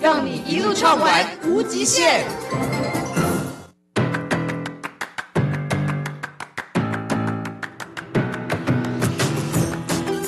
[0.00, 2.24] 让你一路畅玩无极限。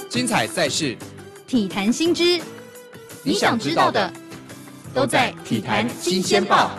[0.09, 0.97] 精彩赛事，
[1.47, 2.41] 体坛新知，
[3.23, 4.11] 你想知道的
[4.95, 6.71] 都在《体坛新鲜报》。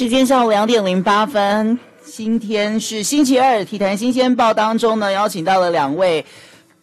[0.00, 6.24] 时间上午两点零八分，今天是星期二，体坛新鲜报当中呢，邀请到了两位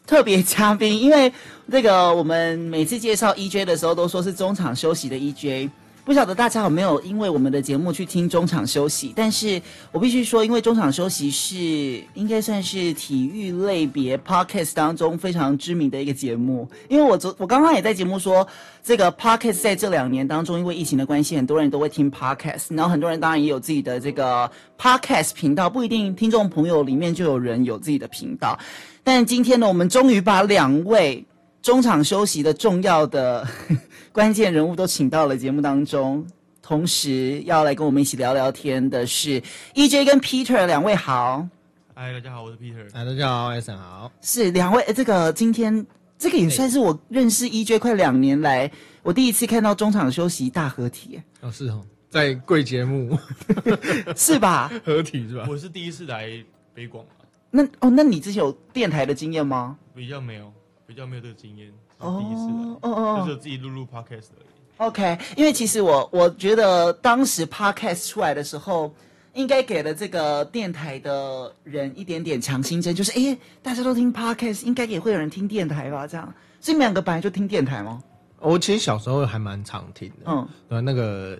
[0.06, 1.34] 特别嘉宾，因为
[1.72, 5.68] 这个我们每次介绍 EJ 的时候，都说是中场休息的 EJ。
[6.08, 9.12] 不晓得大家有没有因为我们的节目去听中场休息？
[9.14, 16.66] 但是我必须说，因为中场休息是应该算是体育类别 podcast 当中非常知名的一个节目。
[16.88, 18.48] 因为我昨我刚刚也在节目说，
[18.82, 24.50] 这个 podcast 在这两年当中，因为疫情的关系，很多人都会听 podcast，然后很多人当然也有自己的这个
[24.80, 28.58] podcast 频道，不一定听众朋友里面就有人有自己的频道。
[29.04, 31.26] 但今天呢，我们终于把两位
[31.68, 33.46] 中场休息的重要的。
[34.14, 36.26] 关键人物都请到了节目当中，
[36.62, 41.46] 同时要来跟我们一起聊聊天的是 EJ 跟 Peter 两位好。
[41.94, 42.88] 嗨，大家好，我是 Peter。
[42.94, 44.10] 嗨，大家好，Eason 好。
[44.22, 45.86] 是两位，这个今天
[46.18, 48.72] 这个也算是我认识 EJ 快两年来，
[49.04, 51.22] 我第一次看到中场休息大合体。
[51.42, 53.20] 哦，是哦，在贵节目
[54.16, 54.72] 是吧？
[54.86, 55.46] 合体是吧？
[55.50, 56.32] 我是第一次来
[56.74, 57.04] 北广。
[57.52, 59.78] 那哦，那你之前有电台的经验吗？
[59.94, 60.54] 比较没有，
[60.88, 61.72] 比较没有这个经验。
[62.00, 62.42] 哦，第一次
[62.82, 64.48] 哦哦，就是自己录录 podcast 而已。
[64.78, 68.94] OK，因为其实我我觉得当时 podcast 出来的时候，
[69.34, 76.08] 应该给了这个电台的人一点点强心针，就是哎，大家都听 podcast，应该也会有人听电台吧？
[76.08, 76.32] 这样，
[76.62, 78.02] 所以你们两个本来就听电台吗？
[78.40, 81.40] 我其实小时候还蛮常听的，嗯，对，那个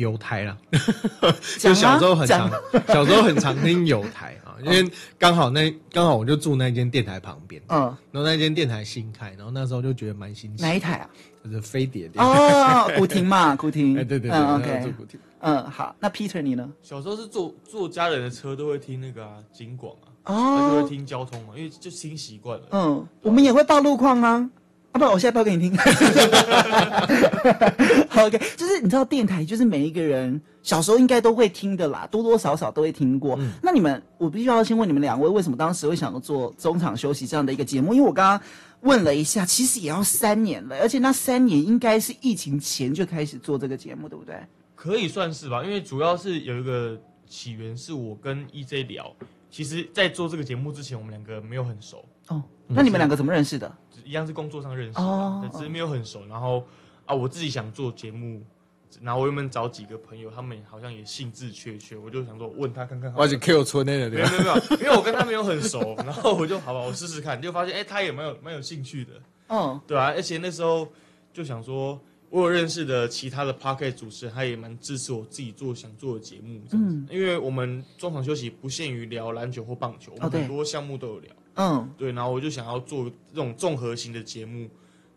[0.00, 0.56] 有台啦，
[1.60, 2.50] 就小时候很常，
[2.88, 4.34] 小时候很常听有台。
[4.62, 4.86] 因为
[5.18, 7.80] 刚好那刚好我就住那间电台旁边，嗯，
[8.12, 10.62] 然后那间电台新开，然后那时候就觉得蛮新奇。
[10.62, 11.08] 哪一台啊？
[11.42, 13.96] 就是飞碟电哦，古亭嘛， 古亭。
[13.96, 15.18] 哎，对对对，嗯，OK，住古亭。
[15.38, 16.70] 嗯，好，那 Peter 你呢？
[16.82, 19.94] 小时候是坐坐家人的车都会听那个啊，警广
[20.24, 22.66] 啊，哦，就会听交通嘛，因为就听习惯了。
[22.72, 24.50] 嗯，我们也会报路况啊。
[24.92, 25.78] 啊不，我现在报给你听。
[28.16, 33.36] OK，就是你知道电台，就是每一个人小时候应该都会听的啦，多多少少都会听过。
[33.38, 37.94] 嗯、那你们，我必须要先问你们两位，为什么当时会想要做中场休息这样的一个节目？
[37.94, 38.40] 因为我刚刚
[38.80, 44.34] 问了一下，其实也要三年了，而且那三年应该是疫情前就开始做这个节目，对不对？
[44.74, 49.14] 可以算是吧，因为主要是有一个起源，是我跟 EJ 聊。
[49.50, 52.04] 其实，在做这个节目之前，我们两个没有很熟。
[52.28, 53.72] 哦，那你们两个怎么认识的？
[54.10, 56.26] 一样是工作上认识的，哦，只是没有很熟。
[56.26, 56.66] 然后
[57.06, 58.42] 啊，我自己想做节目，
[59.00, 63.14] 然后我原本找几个朋友，他们好像也兴致缺缺，我就想说问他看看。
[63.16, 69.12] 而且 Q 村那个，没有没有没有，因为我跟他没有很熟， 然后我就好吧，我试试看，就发现哎、欸，他也蛮有蛮有兴趣的。
[69.48, 70.88] 嗯，对啊，而且那时候
[71.32, 72.00] 就想说，
[72.30, 76.94] 我有认识的其他的 Pocket 主持人，他也蛮支持我自己做想做的节目这样子。
[76.94, 81.32] 嗯，因为我们中场休息不限于聊篮球或棒球，我们很多项目都有聊。
[81.56, 84.68] 嗯，对，然后我就想要做这种综合型的节目，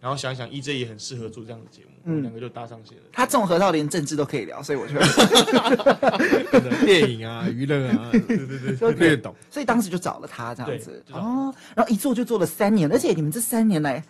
[0.01, 3.03] 然后想想 EJ 也很适合做这样的节目，嗯，两个就搭上线了。
[3.11, 9.35] 他综合到连政治都可以聊，所以我觉得 电影啊、娱乐啊， 对对对，都可以懂。
[9.51, 14.03] 所以当时就找了他这样子哦，然后一做就做了三年，而且你们这三年来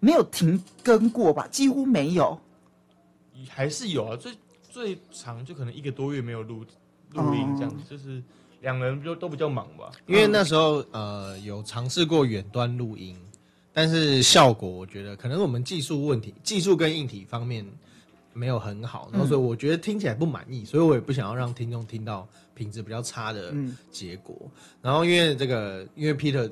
[0.00, 1.46] 没有停更过吧？
[1.48, 2.40] 几乎没有，
[3.48, 4.32] 还是有啊，最
[4.68, 6.64] 最长就可能一个多月没有录
[7.12, 8.22] 录音这样子，就是。
[8.62, 13.14] 两人就都比较忙吧，因为那时候呃有尝试过远端录音，
[13.72, 17.64] 但是效果我觉得可能我们技术问题，技术跟硬体方面
[18.32, 23.54] 没有很好，然后所以我觉得听起来不满意，所以我也不想要让听众听到品质比较差的
[23.92, 24.34] 结果。
[24.80, 26.50] 然后因为这个，因为 Peter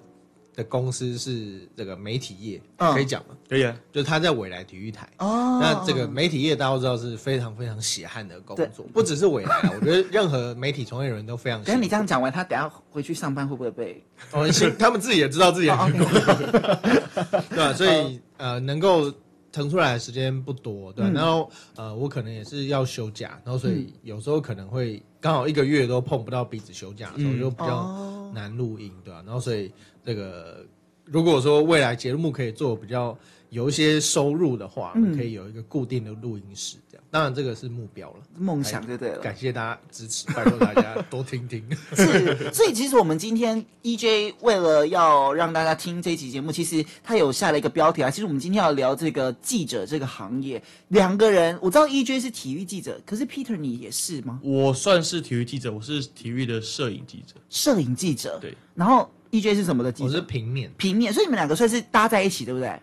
[0.55, 3.37] 的公司是这个媒体业，嗯、可以讲吗？
[3.49, 5.09] 可以啊，就是他在未来体育台。
[5.19, 11.63] 哦，那这个媒体业大家都知道是非常非常血汗的工作，不只是未来，我觉得任何媒体从业人都非常。
[11.63, 14.03] 等下你这样讲完，他等下回去上班会不会被？
[14.33, 16.15] 哦，行，他们自己也知道自己很辛苦，
[17.51, 17.73] 对吧？
[17.75, 19.13] 所以呃，能够。
[19.55, 29.23] 腾出来的时间不多，对，然后呃，我可能也是要休假，然后所以有时候可能会刚好一个月都碰不到彼此休假的时候，就比较难录音，对吧？
[29.25, 29.73] 然后所以
[30.05, 30.67] 这个
[31.07, 33.19] 如果说未来节目可以做比较
[33.55, 36.77] 有一些收入的话，可以有一个固定的录音室。
[36.91, 39.19] 这样当然，这个是目标了，梦想就对了。
[39.19, 41.65] 感谢大家支持，拜托大家多听听。
[41.95, 48.11] 是，所以其实我们今天 EJ 为了要让大家听这一期节目，其实他有下了一个标题啊。
[48.11, 54.41] 其实我们今天要聊这个记者这个行业，两个人，我知道 EJ 是体育记者，可是 Peter 你也是吗？
[54.43, 57.37] 我算是体育记者，我是体育的摄影记者。
[57.49, 58.53] 摄影记者，对。
[58.75, 60.09] 然后 EJ 是什么的记者？
[60.09, 61.13] 我是平面，平面。
[61.13, 62.77] 所以你们两个算是搭在一起，对不对？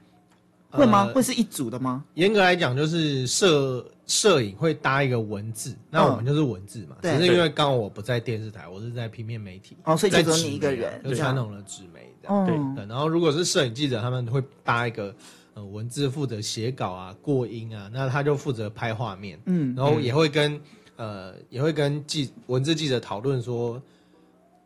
[0.72, 1.06] 会吗？
[1.14, 2.04] 会是一组的吗？
[2.14, 6.96] 严格来讲，就是摄摄影会搭一个文字，那我们就是文字嘛。
[7.02, 12.76] 只是因为刚好我不在电视台，我是在平面媒体，哦，所以就只有你一个人，就传统的纸媒这样。
[12.76, 12.86] 对。
[12.86, 15.14] 然后如果是摄影记者，他们会搭一个
[15.54, 19.40] 呃文字，负责写稿啊、过音啊，那他就负责拍画面。
[19.46, 19.76] 嗯。
[19.76, 20.60] 然后也会跟
[20.96, 23.82] 呃也会跟记文字记者讨论说，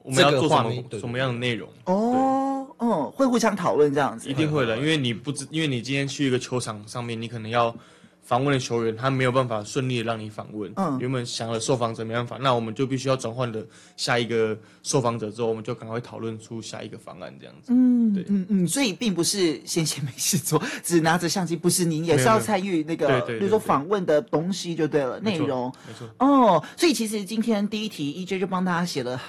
[0.03, 2.54] 我们要做什么什么样的内容哦。
[2.77, 7.73] 哦，会互相讨论这样子，一定会的，因为你不知，因为你今天去一个球场上面，你可能要
[8.21, 10.71] 访问的球员，他没有办法顺利的让你访问。
[10.75, 13.63] 嗯，原本想了受访者没办法，那我们就必须要转换的
[13.95, 17.71] 下一个受访者之后，我们就赶快讨论出下一个方案这样子。
[17.71, 25.71] 嗯，对，嗯嗯，所以并不是闲闲没事做，只拿着相机，不是你也是要参与那个，比如说访问的东西就对了，内容。
[25.87, 26.09] 没错。
[26.17, 29.21] 哦，所以其实今天第一题 EJ 就帮大家写了。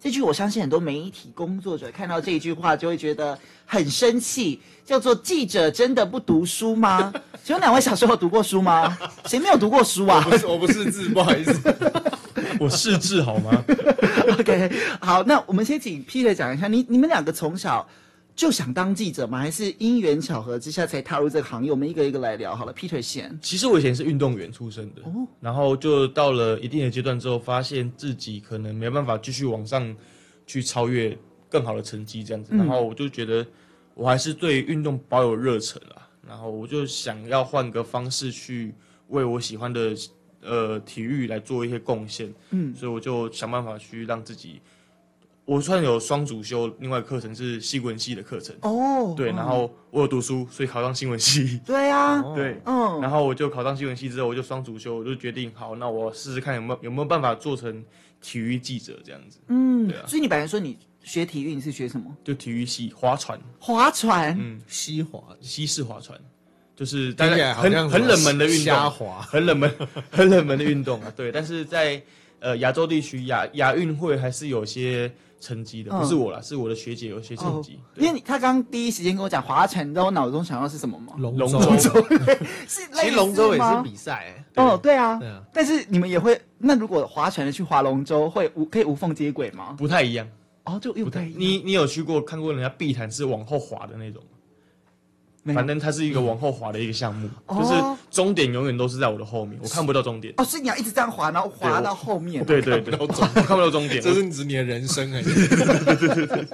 [0.00, 3.36] 这句我相信很多媒体工作者看到这一句话就会觉得
[3.66, 7.12] 很生气，叫做“记者真的不读书吗？”
[7.42, 8.96] 请问两位小时候读过书吗？
[9.26, 10.24] 谁没有读过书啊？
[10.24, 11.74] 我不是，我不识字，不好意思，
[12.60, 13.64] 我识字好吗？
[14.38, 17.86] OK，好，那我们先请 Peter 讲一下，你你们两个从小。
[18.38, 19.36] 就想当记者吗？
[19.36, 21.72] 还是因缘巧合之下才踏入这个行业？
[21.72, 22.72] 我们一个一个来聊好了。
[22.72, 29.92] Peter 先，其实我以前是运动员出身的，哦，然后就到了一定的阶段之后，发现自己可能没办法继续往上
[30.46, 31.18] 去超越
[31.48, 33.44] 更好的成绩这样子，嗯、然后我就觉得
[33.94, 38.72] 我还是对运动保有热忱啊，然后我就想要换个方式去
[39.08, 39.96] 为我喜欢的
[40.42, 44.60] 呃体育来做一些贡献，嗯，所以我就想办法去让自己。
[45.48, 49.14] 我算有双主修，另外课程是新闻系的课程哦。
[49.16, 51.58] 对，然后我有读书，所以考上新闻系。
[51.64, 53.00] 对呀，对，嗯。
[53.00, 57.82] 然后我就考上新闻系之后，我就双主修，我就决定好，那我试试看有没有有没有办法做成
[58.20, 59.38] 体育记者这样子。
[59.46, 60.04] 嗯，对啊。
[60.06, 62.14] 所以你本来说你学体育，你是学什么？
[62.22, 63.40] 就体育系划船。
[63.58, 66.20] 划船，嗯，西划西式划船，
[66.76, 68.90] 就是大概很很冷门的运动，
[69.22, 69.74] 很冷门
[70.12, 71.10] 很冷门的运动啊。
[71.16, 72.02] 对，但是在
[72.38, 75.10] 呃亚洲地区亚亚运会还是有些。
[75.40, 77.78] 成绩的不是我啦，是我的学姐有些成绩。
[77.96, 81.14] 因为他刚第一时间跟我讲划船，你知道我脑中想到是什么吗？
[81.18, 81.60] 龙舟。
[82.66, 84.44] 是，其实龙舟也是比赛。
[84.56, 85.16] 哦，对啊。
[85.18, 85.42] 对啊。
[85.52, 89.74] 但是你们也会，那如果划船的去划龙舟，会无可以无缝接轨吗？
[89.78, 90.28] 不太一样。
[90.64, 91.40] 哦，就又不太一样。
[91.40, 94.22] 你你有去过看过人家碧潭是往后滑的那种？
[95.54, 97.74] 反正它是一个往后滑的一个项目，就是
[98.10, 100.32] 终点永远都是在我的后面，我看不到终点。
[100.36, 102.44] 哦，所以你要一直这样滑，然后滑到后面。
[102.44, 105.22] 对对对，看不到终点，这是指你的人生哎。
[105.22, 106.46] 对对对对。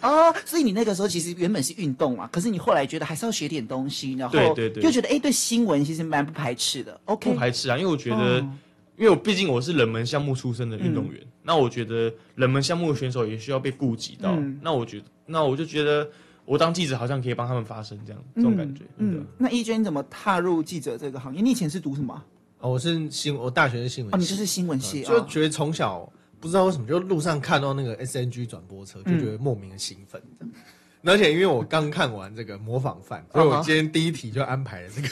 [0.00, 6.98] 哦，所以你那个时候其实原本是运动嘛，可是你后来觉得还是要学点东西，然后对对对，就觉得哎，对新闻其实蛮不排斥的。
[7.04, 8.38] OK，不排斥啊，因为我觉得，
[8.96, 14.34] 因为我毕竟我是冷门项目出身的运动员，那我觉得冷门项目的选手也需要被顾及到。
[14.62, 16.08] 那我觉得，那我就觉得。
[16.50, 18.82] 我当记者好像可以帮他们发声，这样这种感觉。
[18.96, 21.40] 嗯，那 EJ 你怎么踏入记者这个行业？
[21.40, 22.20] 你以前是读什么？
[22.58, 24.16] 哦，我是新，我大学是新闻系。
[24.16, 30.20] 哦，你就是新闻系，就觉得从小不知道为什么，就路上看到那个 SNG 转播车，就觉得莫名的兴奋。
[31.04, 35.08] 而且因为我刚看完这个模仿犯， 所以我今天第一题就安排了这个。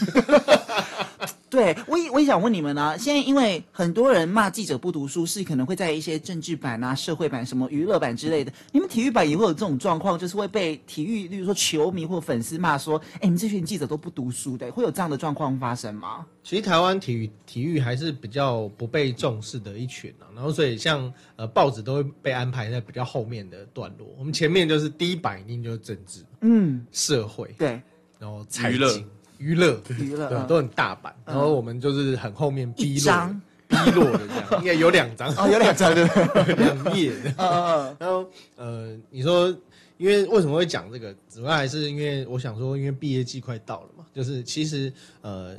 [1.51, 2.97] 对，我也我也想问你们呢、啊。
[2.97, 8.53] 现在因为很多人骂记者不读书，是可能会在一些政治版啊、社会版、什么娱乐版之类的。
[8.73, 16.27] 你们体育版也会有这种状况，就是会被体育，例如说球迷或粉丝骂说：“哎，你们这群记者都不读书的。”会有这样的状况发生吗？
[16.43, 20.29] 其实台湾体育体育还是比较不被重视的一群啊。
[20.35, 24.07] 然后所以像呃报纸都会被安排在比较后面的段落。
[24.19, 27.81] 我们前面就是第一版一定就是政治，嗯，社会，对，
[28.19, 29.07] 然后财经。
[29.39, 33.35] 娱乐，娱乐对，都很大版，然后我们就是很后面 B 落
[33.69, 36.05] ，B 落的这样，应该有两张，哦，有两张对，
[36.57, 39.49] 两页的，嗯嗯，然后呃，你说
[39.97, 41.15] 因为为什么会讲这个？
[41.31, 44.93] 主要还是因为我想说，因为毕业季快到了嘛，就是其实
[45.23, 45.57] 呃，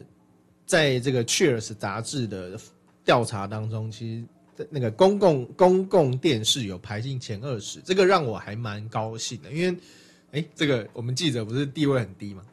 [0.65, 2.59] 在这个 Cheers 杂志的
[3.05, 4.25] 调查当中，其
[4.57, 9.77] 实那个公共公共电视有排进前二十，这个让我还蛮高兴的，因为。
[10.31, 12.43] 哎，这个我们记者不是地位很低嘛，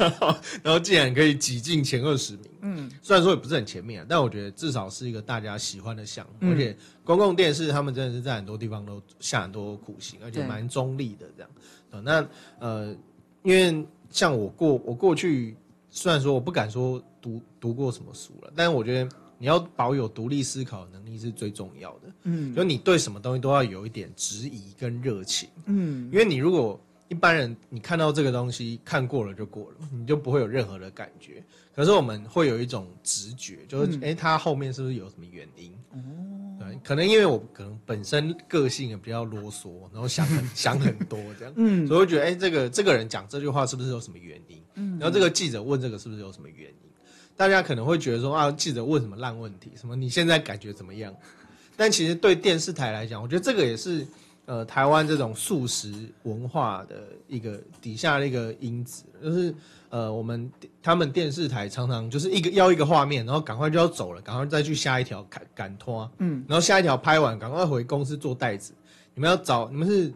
[0.62, 11.50] 然后竟然可以挤进前二十名，嗯，虽然说也不是很前面啊，但我觉得至少是一个大家喜欢的项目，嗯、而且公共电视他们真的是在很多地方都下很多苦心，而且蛮中立的这样。
[11.90, 12.28] 对那
[12.58, 12.96] 呃，
[13.42, 15.56] 因为像我过我过去，
[15.90, 31.42] 虽然说我不敢说读读过什么书了，但是我觉得你要保有独立思考的能力是最重要的，嗯，就你对什么东西都要有一点质疑跟热情，嗯，因为你如果一般人，你看到这个东西看过了就过了，你就不会有任何的感觉。
[31.74, 35.72] 可是我们会有一种直觉，就是哎、嗯，欸，它后面是不是有什么原因？
[35.92, 35.98] 哦，
[36.58, 44.60] 对，可能因为我可能本身个性也比较啰嗦，然后想很 想很多这样，嗯，所以我觉得哎、欸，这个这个人讲这句话是不是有什么原因？
[44.74, 46.90] 嗯，然后这个记者问这个是不是有什么原因？
[47.36, 49.70] 大家可能会觉得说啊，记者问什么烂问题？
[49.76, 51.14] 什么你现在感觉怎么样？
[51.76, 54.04] 但其实对电视台来讲，我觉得这个也是。
[54.46, 59.52] 呃，台湾这种素食文化的一个底下的一个因子，就是
[59.90, 60.48] 呃，我们
[60.80, 68.72] 他们电视台常常就是一个要一个画面，然后赶快就要走了，赶快再去下一条赶赶拖，嗯，然后下一条拍完，赶快回公司做袋子。
[69.14, 70.12] 你们要找你们是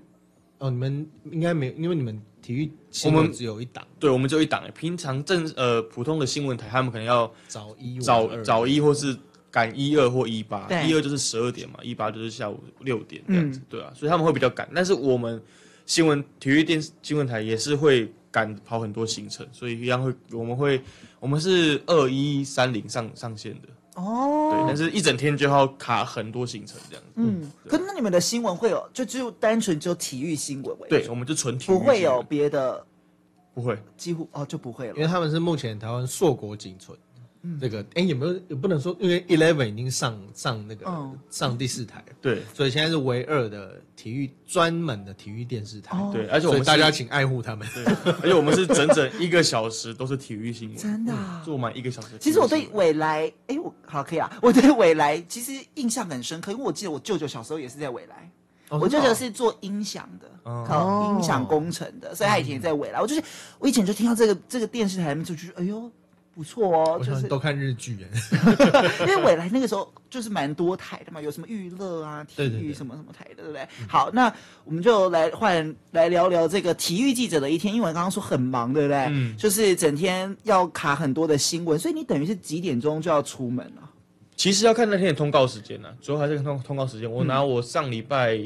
[0.59, 4.63] 哦，你们应该没，因为你们体育新闻只有一档，对，我们只有一档。
[4.73, 9.19] 平常正呃普通的新闻台，他们可能要早一早早一或是。
[9.51, 14.69] 赶一二或一八，一二就是十二点嘛，一八就是下午六点这样子，嗯、对啊，所以他们会比较赶。
[14.75, 15.43] 但是我们
[15.87, 20.81] 新闻体育电视新闻台也是会赶跑很多行程，所以一样会我们会
[21.19, 23.69] 我们是二一三零上上线的
[24.01, 27.11] 哦，对，但是一整天就要卡很多行程这样子。
[27.17, 30.97] 嗯，可那你们的新闻会有就只有单纯就体育新闻为主？
[30.97, 32.87] 对，我们就纯体育，不会有别的，
[33.53, 36.97] 不会，几乎哦就不会了，因为他们是目前台湾硕果仅存。
[37.59, 47.85] 这个哎，有没有也不能说，因为 Eleven 已经上上那个、嗯、上第四台，对，所以现在是唯二的体育专门的体育电视台，对，而且我们大家请爱护他们，对，
[48.23, 52.09] 而且我们是整整一个小时都是体育新闻，真的、啊，做满一个小时。
[52.21, 58.31] 其实我对未来，哎，我好可以啊，我对未来其实印象很深刻，因为我记得我舅舅小时候也是在未来，
[58.69, 60.29] 哦、我舅舅是做音响的，
[61.17, 63.01] 音响工程的，所以他以前也在未来。
[63.01, 63.23] 嗯、我就是
[63.59, 65.91] 我以前就听到这个这个电视台，就觉得哎呦。
[66.41, 67.99] 不错哦，就是都看日剧
[69.01, 73.69] 因为未来那个时候就是蛮多台的嘛，有什么娱乐啊、体育什么什么台的，对不对？
[73.87, 74.33] 好，那
[74.65, 78.97] 我们就来换来聊聊这个体育记者的一天，因为我刚刚说很忙，对不对？
[79.11, 83.91] 嗯，就是整天要卡很多的新闻，所以你等于是几点钟就要出门了？
[84.35, 87.13] 其实要看那天的通告时间呢，主要还是看通通告时间。
[87.13, 88.39] 我拿我上礼拜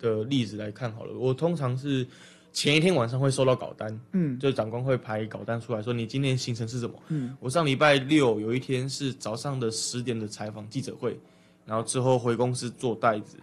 [0.00, 2.06] 的例子来看好了，我通常是。
[2.54, 11.18] 前一天晚上会收到稿单，嗯，就长官会排稿单出来说你今天行程是什么，嗯，我上礼拜六有一天是早上的十点的采访记者会，
[11.66, 13.36] 然后之后回公司做袋子，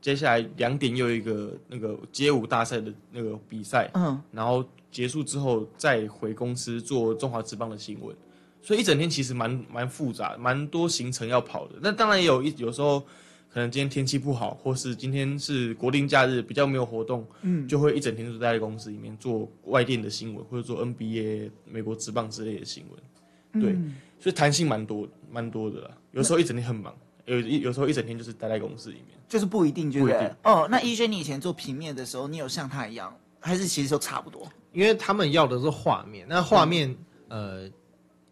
[0.00, 8.16] 接下来两点又有一个那个街舞大赛的那个比赛，嗯，然后结束之后再回公司做中华职棒的新闻，
[8.62, 13.04] 所以一整天其实蛮蛮复杂，蛮多行程要跑的，那当然也有一有时候。
[13.50, 25.90] 可能今天天气不好，或是今天是国定假日，比较没有活动，嗯，就会一整天都待在公司里面做外电的新闻，或者做 NBA、美国职棒之类的新闻，对，嗯、所以弹性蛮多，蛮多的啦。
[26.12, 30.12] 有时候一整天很忙，有有时候一整天就是待在公司里面，就是不一定，就是？
[30.44, 34.46] 哦，那 EJ，你以前做平面的时候，你有像他一样，还是其实都差不多？
[34.74, 36.94] 因为他们要的是画面，那画面，
[37.28, 37.70] 嗯、呃，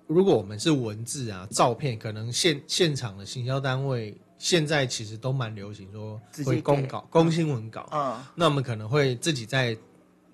[0.06, 4.14] 如果我们是文字啊、照片，可能现现场的行销单位。
[4.38, 9.76] 现在其实都蛮流行说会公稿、公新闻稿，嗯，那我们可能会自己在，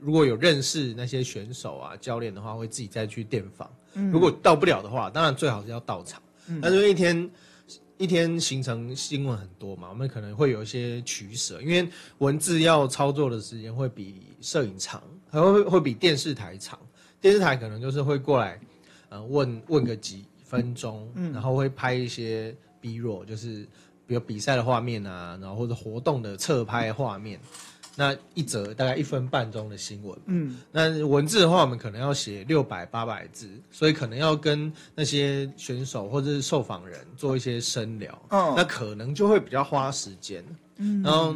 [0.01, 3.71] 如果有认识那些选手啊、教练的话，会自己再去电访。
[3.95, 6.21] 嗯，如果到不了的话，当然最好是要到场。
[6.49, 7.31] 嗯，但是一天
[7.97, 16.77] 一天行程新闻很多嘛，我们可能会有一些取舍，因为文字要操作的时间会比摄影长，还会会比电视台长。
[17.21, 18.59] 电视台可能就是会过来，
[19.11, 23.65] 呃，问问个几分钟，嗯，然后会拍一些 B roll，就是。
[24.13, 27.41] 比如比赛的画面啊，然后或者活动的侧拍画面，
[27.97, 30.19] 那一则大概一分半钟的新闻。
[30.27, 38.13] 嗯，那文字的话，我们可能要写六百八百字，所以可能要跟那些选手或者是受访人做一些深聊。
[38.29, 40.45] 哦，那可能就会比较花时间。
[40.77, 41.35] 嗯，然后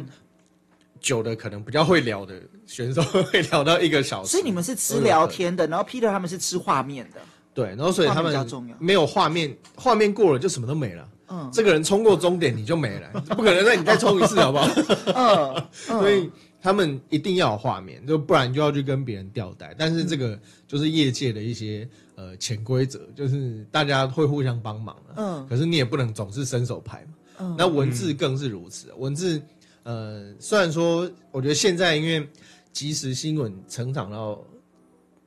[0.99, 4.29] 久的可能比较会聊的选手 会聊到一个小时。
[4.29, 7.19] 所以你们是吃聊天的，然后 Peter 他们是吃画面的。
[7.55, 8.31] 对，然后所以他们
[8.77, 11.09] 没有画面，画面过了就什么都没了。
[11.29, 14.67] 嗯，这个人冲过终点你就没了， 不可能让你再冲一次，好不好？
[15.13, 16.29] 嗯，所以
[16.61, 19.75] 他们一定要有画面，就不然就要去跟别人吊带。
[19.77, 24.95] 但是这个就是业界的一些呃潜规则，就是大家会互相帮忙。
[25.17, 27.13] 嗯，可是你也不能总是伸手拍嘛。
[27.39, 28.93] 嗯，那文字更是如此。
[28.93, 29.41] 文字，
[29.83, 32.27] 呃，虽然说，我觉得现在因为
[32.71, 34.41] 即时新闻成长到，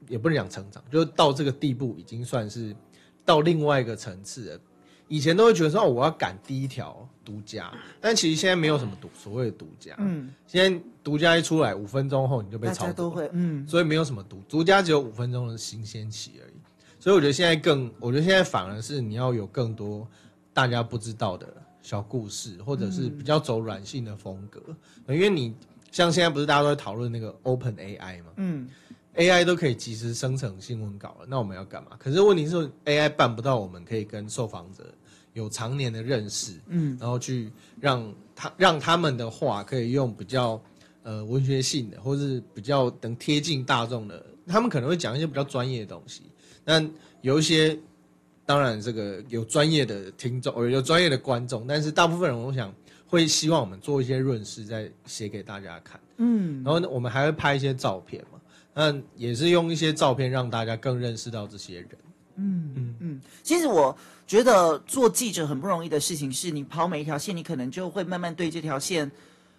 [0.08, 2.74] 也不能讲成长，就到这个地步，已经算是
[3.24, 4.60] 到另外一个层次了。
[5.10, 7.68] 以前都会觉得说，我要赶第一条独家，
[8.00, 9.92] 但其实现在没有什么独所谓的独家。
[9.98, 12.92] 嗯，现在独家一出来，五分钟后你就被炒。
[12.92, 16.54] 都会，嗯，所以没有什么独独家，只有五分钟的新鲜期而已。
[17.00, 20.06] 所以我觉得现在更，我觉得现在反而是你要有更多
[20.52, 21.52] 大家不知道的
[21.82, 24.62] 小故事，或者是比较走软性的风格。
[25.06, 25.52] 嗯，因为你
[25.90, 28.30] 像现在不是大家都在讨论那个 Open AI 吗？
[28.36, 28.68] 嗯。
[29.16, 31.90] AI 都可以即时生成新闻稿了，那我们要干嘛？
[31.98, 34.84] 可是问题是，AI 办不到，我们可以跟受访者
[35.32, 40.60] 有常年的认识，嗯，然后去让他让他们的话可以用比较
[41.02, 46.22] 呃文学性的，或是比较能贴近大众的，他们可能会讲一些比较专业的东西。
[46.64, 47.78] 但有一些，
[48.44, 52.74] 当然这个有专业的听众，有专业的观众，但是大部分人我想
[53.06, 58.40] 会希望我们做一些润饰，再写给大家看，嗯，然后我们还会拍一些照片嘛。
[58.72, 61.88] 那也是用一些照片让大家更认识到这些人。
[63.50, 63.96] 其实我
[64.28, 69.10] 觉得做记者很不容易的事情，是你跑每一条线，你可能就会慢慢对这条线。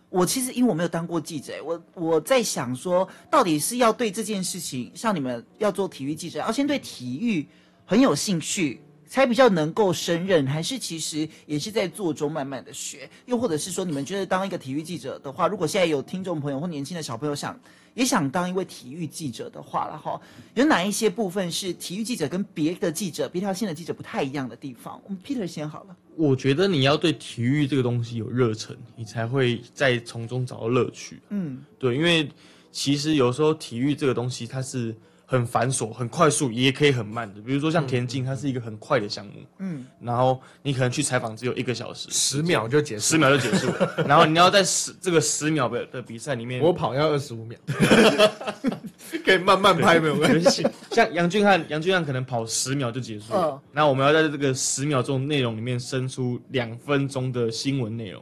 [0.09, 7.45] 我其实因为我没有当过记者，我我在想说，到底是要对这件事情，像你们要做体育记者，要先对体育
[7.85, 8.81] 很有兴趣，
[9.11, 13.09] 才比较能够胜任，还是其实也是在做中慢慢的学？
[13.25, 17.59] 又或者是说，你们觉得当一个体育记者的话，如果现在有听众朋友或年轻的小朋友想。
[17.93, 20.17] 也想当一位体育记者的话了哈，
[20.53, 24.97] 有哪一些部分是体育记者跟别的记者、别条线的记者不太一样的地方？
[25.03, 25.97] 我们 Peter 先好了。
[26.15, 31.19] 我觉得你要对体育这个东西有热忱，你才会在从中找到乐趣。
[31.31, 32.29] 嗯，对，因为
[32.71, 34.95] 其实有时候体育这个东西它是。
[35.31, 37.39] 很繁琐，很快速，也可以很慢的。
[37.39, 39.31] 比如说像田径，它是一个很快的项目。
[39.59, 43.71] 嗯，然后你可能去采访只有一个小时，十秒就结束，十秒就结束。
[44.05, 47.57] 然后你要在十这个十秒的的比赛里面，我跑要二十五秒，
[49.23, 50.67] 可以慢慢拍没有关系。
[50.91, 53.57] 像杨俊汉，杨俊汉可能跑十秒就结束了。
[53.71, 58.21] 然后我们要在这个十秒钟内容里面生出两分钟的新闻内容。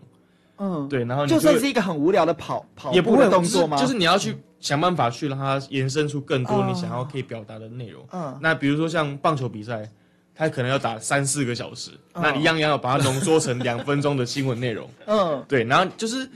[0.60, 3.78] 嗯，对，然后你就算是一个很无聊的跑跑步的动作吗？
[3.78, 4.38] 就是你要去。
[4.60, 8.06] 想办法去让它延伸出更多你想要可以表达的内容。
[8.12, 9.89] 嗯，那比如说像棒球比赛，
[10.36, 14.89] 它可能要打三四个小时，那你一样一样要把它浓缩成两分钟的新闻内容。
[15.08, 16.30] 嗯，对，然后就是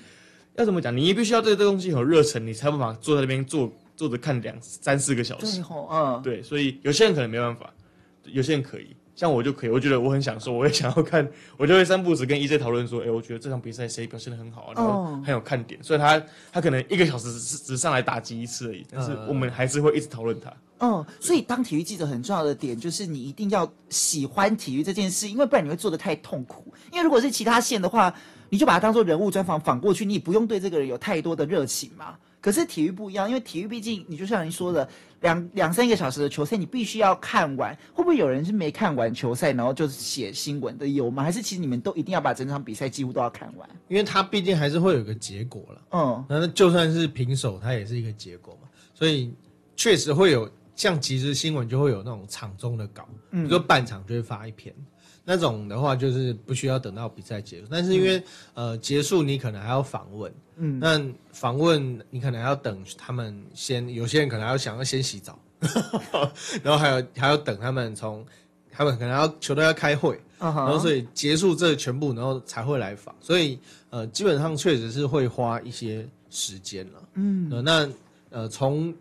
[0.55, 5.63] 要怎么讲，你必须要对这个东西有热忱，你才有办法坐在那边坐坐着看两三四个小时。
[5.89, 7.69] 嗯，对，所以有些人可能没办法，
[8.25, 8.95] 有些人可以。
[9.15, 16.21] 像我就可以，我觉得我很享受，我也想要看， 我就会三不五时跟 EJ 讨论说，哎、欸，我觉得这场比赛谁表现的很好，然后很有看点，所以他
[16.51, 20.51] 他可能一个小时只只上来打击一次而已，但是我们还是会一直讨论他。
[20.79, 26.73] 嗯，所以当体育记者很重要的点就是你一定要喜欢体育这件事，因为不然你会做的太痛苦。
[26.91, 28.13] 因为如果是其他线的话，
[28.49, 32.17] 你就把它当做人物专访访过去，你也不用对这个人有太多的热情嘛。
[32.43, 34.85] 可是体育不一样，因为体育毕竟你就像您说的，
[35.21, 37.73] 两两三个小时的球赛，你必须要看完。
[37.93, 41.23] 会不会有人是没看完球赛，然后就是写新闻的有吗？
[41.23, 43.69] 还是其实你们都一定要把整场比赛几乎都要看完？
[43.87, 45.81] 因为它毕竟还是会有个结果了。
[45.91, 48.67] 嗯，那就算是平手，它也是一个结果嘛。
[48.93, 49.33] 所以
[49.77, 54.75] 确实会有像即时新闻就会有那种场中的稿，比如说半场就会发一篇。
[55.23, 58.17] 那种的话就是不需要等到比赛结束，但是因为、
[58.55, 65.37] 嗯、呃结束你可能还要访问，嗯，那访问你可能要等他们先，有些人可能要想要先洗澡，
[66.63, 68.25] 然后还有还要等他们从，
[68.71, 77.89] 他们可能要球队要开会，然后所以结束这全部，然后才会来访，所以呃基本上确实是会花一些时间了，嗯，呃那
[78.29, 78.93] 呃从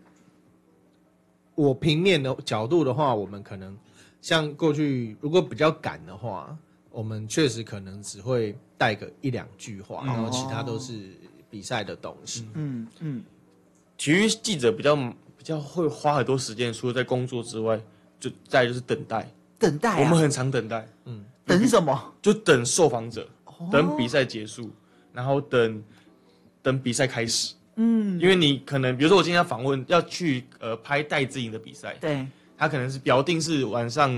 [1.55, 3.77] 我平面的角度的话，我们可能。
[4.21, 6.57] 像过去如果比较赶的话，
[6.91, 11.09] 我们确实可能只会带个一两句话，嗯、然后其他都是
[11.53, 12.47] 比赛的东西。
[12.55, 13.23] 嗯嗯，
[13.95, 17.79] 体育记者比较比较会花很多时间，除了在工作之外，
[18.19, 19.31] 就再就是等待。
[19.59, 20.87] 等待、啊，我们很常等待。
[21.05, 22.13] 嗯，等什么？
[22.19, 23.29] 就等受访者，
[23.71, 24.71] 等比赛结束，
[25.13, 25.83] 然后等
[26.63, 27.53] 等比赛开始。
[27.75, 31.95] 嗯，因为你可能比如说我今天要访问，要去呃拍戴资颖的比赛。
[32.01, 32.25] 对。
[32.57, 34.09] 他可能是表定是晚上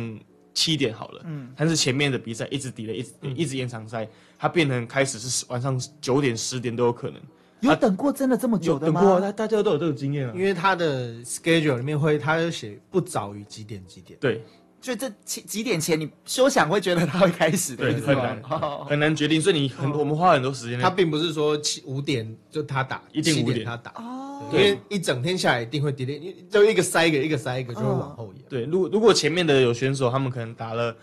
[0.56, 4.08] 七点好了，嗯，但是前面的比赛一直 delay，一直、嗯、一直延长赛，
[4.40, 7.22] 它变成开始是晚上九点十点都有可能。
[7.62, 9.02] 有等过真的这么久的吗？
[9.02, 10.34] 等过，大大家都有这个经验啊。
[10.36, 14.18] 因为他的 schedule 里面会，他有写不早于几点几点。
[14.20, 14.44] 对，
[14.86, 18.40] 就这几几点前，你休想会觉得他会开始的，对，很难
[18.86, 19.42] 很难决定。
[19.42, 20.80] 所以你很我们花很多时间。
[20.80, 23.66] 他并不是说七五点就他打，一定五点。
[23.66, 23.92] 他打。
[23.96, 28.44] 哦，因为一整天下来一定会 delay，就一个塞一个，一个塞一个就会往后延。
[28.48, 30.96] 对，如果如果前面的有选手，他们可能打了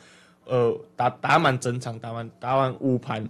[0.45, 3.29] 呃打打满整场，打完打完五盘，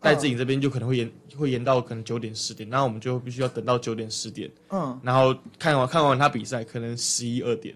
[0.00, 7.74] 戴志颖这边就可能会延会延到可能九点十点，那我们就必须要等到九点十点，嗯，然后看完看完他比赛，可能十一二点。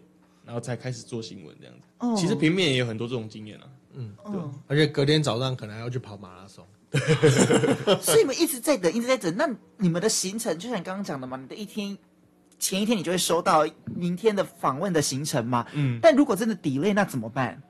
[0.53, 6.62] 然后才开始做新闻这样子，哦、其实平面也有很多这种经验啊，嗯，对，而且隔天早上可能还要去跑马拉松，
[8.03, 9.35] 所以你们一直在等，一直在等。
[9.35, 11.97] 那你们的行程就像你刚刚讲的嘛，你的一天
[12.59, 17.62] 前一天你就会收到明天的访问的行程嘛，嗯，但如果真的 delay 那怎么办？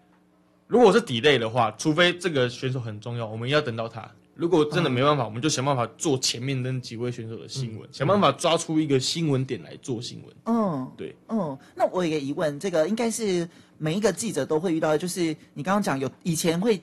[0.66, 4.10] 如果是 delay 的话，除非这个选手很重要，我们要等到他。
[4.42, 10.34] 如果真的没办法，嗯、我们就想办法做前面那几位选手的新闻，嗯、想办法抓出一个新闻点来做新闻。
[10.46, 16.82] 嗯，对，嗯，那我有一个疑问，这个应该是每一个记者都会遇到的，就是你刚刚讲有以前会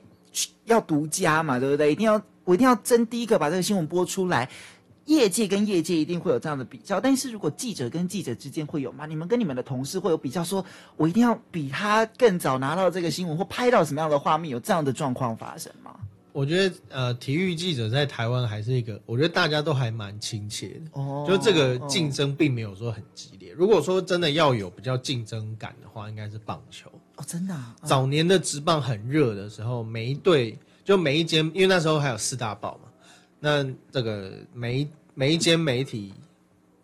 [0.64, 1.92] 要独家嘛，对不对？
[1.92, 4.48] 一定要我一定要争第一个把这个新闻播出来，
[5.04, 6.98] 业界跟业界一定会有这样的比较。
[6.98, 9.04] 但是如果记者跟记者之间会有吗？
[9.04, 15.94] 你们跟你们的同事会有比较说，说我一定要比他更早拿到这个新闻或拍到什么样的画面，有这样的状况发生吗？
[16.32, 21.00] 我觉得呃，体育记者在台湾还是一个，我觉得大家都还蛮亲切的。
[21.00, 23.52] 哦，就这个竞争并没有说很激烈。
[23.52, 26.90] 如果说真的要有比较竞争感的话，应该是棒球。
[27.16, 27.74] 哦，真的啊？
[27.84, 32.88] 早年的职棒很热的时候，每一队就每一间，因为那时候还有四大报嘛，
[33.38, 36.12] 那这个每一每一间媒体，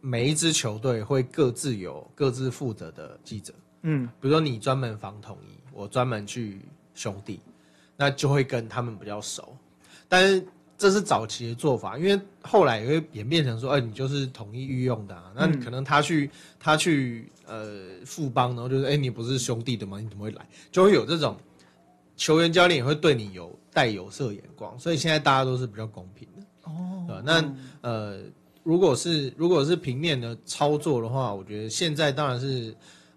[0.01, 3.55] 每一支球队会各自有各自负责的记者。
[3.83, 6.61] 嗯，比如说你专门防统一，我专门去
[6.95, 7.41] 兄弟。
[7.97, 9.57] 那就会跟他们比较熟，
[10.09, 16.31] 但是这是早期的做法，因为后来也会演变成说，哎，你就是统一御用的啊，那可能他去
[16.61, 19.99] 他去呃富邦，然后就是，哎，你不是兄弟的吗？
[19.99, 20.47] 你怎么会来？
[20.71, 21.35] 就会有这种
[22.17, 27.23] 球员教练也会对你有带有色眼光，所以现在大家都是比较公平的哦。
[27.25, 27.43] 那
[27.81, 28.21] 呃，
[28.63, 32.75] 如果是如果是平面的操作的话，我觉得现在当然是。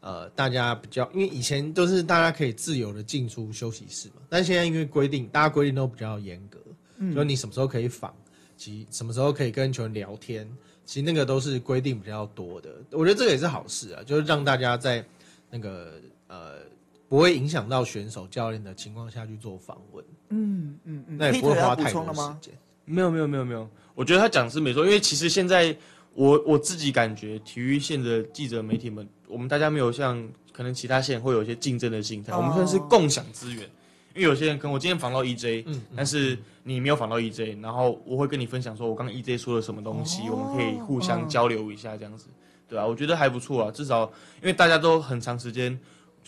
[0.10, 6.58] 呃，大家比较，因为以前都是大家可以自由的进出休息室嘛，但现在因为规定，大家规定都比较严格，
[6.98, 8.12] 嗯，就你什么时候可以访，
[8.58, 10.50] 及什么时候可以跟球员聊天，
[10.84, 12.72] 其实那个都是规定比较多的。
[12.90, 15.06] 我觉得这个也是好事啊，就是让大家在
[15.48, 16.54] 那个呃
[17.08, 20.04] 不会影响到选手教练的情况下去做访问。
[20.30, 22.52] 嗯嗯嗯，那也不会花太多时间。
[22.84, 25.78] 没有没有没有没有，我觉得他讲的是没错，因为其实现在。
[26.16, 33.64] 我我自己感觉，体育线的记者媒体们，我们大家没有像可能其他线会有一些竞争的心态，哦、我们算是共享资源。
[34.16, 42.26] 因为有些人可能我今天访到 EJ，嗯，但是你没有访到 EJ，然后我会跟你分享说，我刚刚 EJ 说了什么东西，哦、我们可以互相交流一下，这样子，
[42.68, 44.12] 对啊，我觉得还不错啊，至少
[44.42, 45.80] 因为大家都很长时间。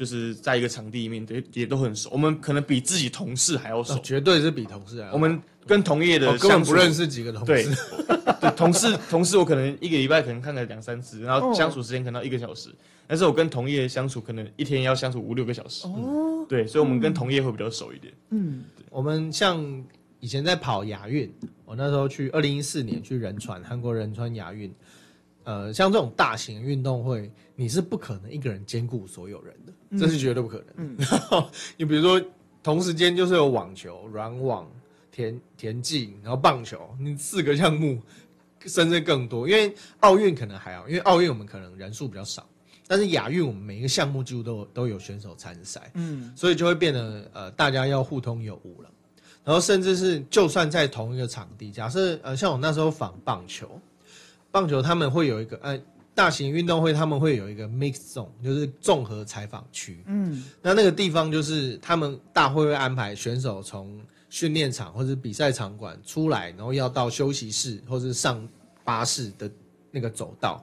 [0.01, 2.09] 就是在一个场地里面，对，也都很熟。
[2.11, 5.13] 我们可能比自己同事还要熟，绝对是比同事还要熟。
[5.13, 7.45] 我们跟同业的根本不认识几个同事。
[8.41, 12.69] 对， 同事同事我可能一个礼拜可能看个两三次，然后相处时间可能一个小时。
[13.05, 15.85] 但是我跟同业相处可能一天要相处五六个小时。
[15.85, 18.11] 哦，对，所以我们跟同业会比较熟一点。
[18.31, 19.63] 嗯，我们像
[20.19, 21.31] 以前在跑亚运，
[21.63, 24.73] 我那时候去二零一四年去仁川，韩国仁川亚运。
[25.43, 30.67] 呃，像这种大型运动会，你是不可能一个人兼顾所有人的，嗯、这是绝对不可能。
[30.77, 32.21] 嗯，然 后你比如说，
[32.61, 34.69] 同时间就是有网球、软网、
[35.11, 37.99] 田田径，然后棒球，你四个项目，
[38.67, 39.49] 甚至更多。
[39.49, 42.47] 因为奥运可能还好，因为奥运我们可能人数比较少，
[42.87, 48.89] 但是亚运我们每一个项目几乎都有都有选手参赛，嗯，所以就会变得呃，大家要互通有无了。
[49.43, 53.67] 然后甚至是就算在同一个场地，假设呃，像我那时候访棒球。
[54.51, 55.79] 棒球他们会有一个呃
[56.13, 60.03] 大型运动会，他们会有一个 mix zone，就是综合采访区。
[60.07, 68.45] 嗯，那那个地方就是他们大会会安排选手从训练场或者比赛场馆出来，然后要到休息室或者上
[68.83, 69.49] 巴士的
[69.89, 70.61] 那个走道，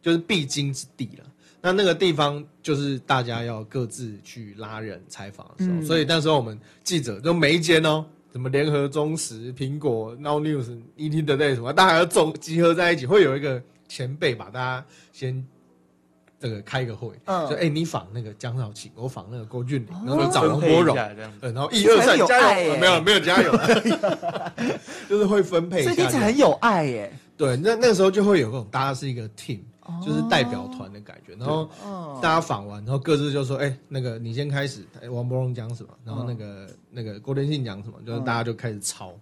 [0.00, 1.24] 就是必经之地了。
[1.60, 8.04] 那那个地方就是大家要各自去拉人采访的时候，嗯、所以那时候我们记者就每一间哦。
[8.32, 15.44] 什么联合、中时、苹果、Now News、ET Today 什么，大家要总集合在一起，会有一个前辈把大家先
[16.38, 20.96] 这个开个会，嗯，就哎、欸，你仿那个江少庆，我仿那个郭俊霖，然后就找王国荣，
[21.40, 23.52] 对，然后一二三，加油，没有没有加油，
[25.08, 27.12] 就是会分配一下，所以听起来很有爱耶。
[27.36, 29.60] 对，那那时候就会有那种大家是一个 team。
[30.04, 31.68] 就是代表团的感觉，然后
[32.20, 39.18] 大家访完，然后各自就说：“哎，那个你先开始，王伯荣讲什么，然后那个那个郭天信讲什么，就是大家就开始抄。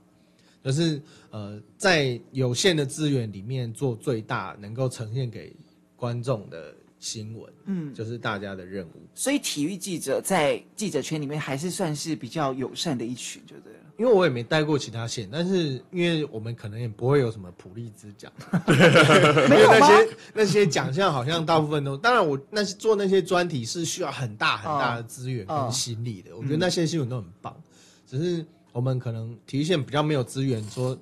[0.61, 1.01] 就是
[1.31, 5.55] 呃，在有限的资源里面做最大能够呈现给
[5.97, 9.01] 观众的新闻，嗯，就是大家的任务。
[9.15, 13.79] 所以体育记者在记者圈里面还是算是比较友善的一群，就对了。
[13.99, 18.33] 因为我也没带过其他线，但是因为我们可能也不会有什么普利兹奖，
[19.51, 26.37] 没有那些那些奖项好像大部分都，当然我那些做那些专题是需要很大很大的资源跟心力的。
[26.37, 27.55] 我觉得那些新闻都很棒，
[28.07, 30.97] 只是我们可能体育线比较没有资源说。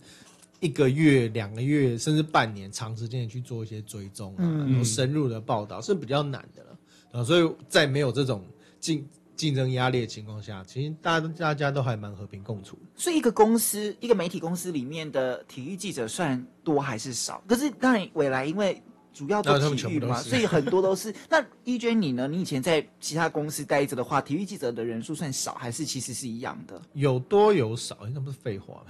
[0.58, 6.78] 一个月、两个月，甚至半年，长时间的去做一些追踪啊，然后深入的报道是比较难的了
[7.12, 7.22] 啊。
[7.22, 8.42] 所以在没有这种
[8.80, 12.78] 竞竞争压力的情况下，其实大家大家都还蛮和平共处。
[12.96, 17.42] 所以一个公司，一个媒体公司里面的体育记者算多还是少？
[17.46, 18.82] 可是当然，未来因为。
[19.16, 21.10] 主要做体育的嘛，所以很多都是。
[21.30, 22.28] 那一娟你呢？
[22.28, 26.78] 你以前在其他公司待着的话，体育记者的人数算少，还是其实是一样的？
[26.92, 28.84] 有多有少，那不是废话。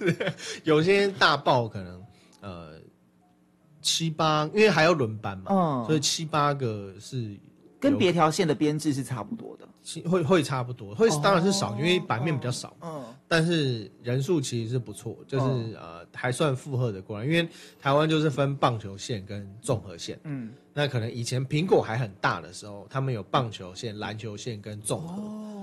[0.64, 2.04] 有些大报可能
[2.42, 2.72] 呃
[3.80, 7.34] 七八，因为还要轮班嘛，嗯，所以七八个是
[7.82, 9.68] 跟别条线的编制是差不多的。
[10.08, 12.72] 会会差不多，会当然是少，因为版面比较少。
[12.80, 17.24] 嗯，但是人数其实是不错，就是呃还算负荷的过来。
[17.24, 17.48] 因为
[17.80, 20.20] 台湾就是分棒球线跟综合线。
[20.22, 25.20] 嗯，那可能以前苹果还很大的时候，他们有棒球线、篮球线跟综合。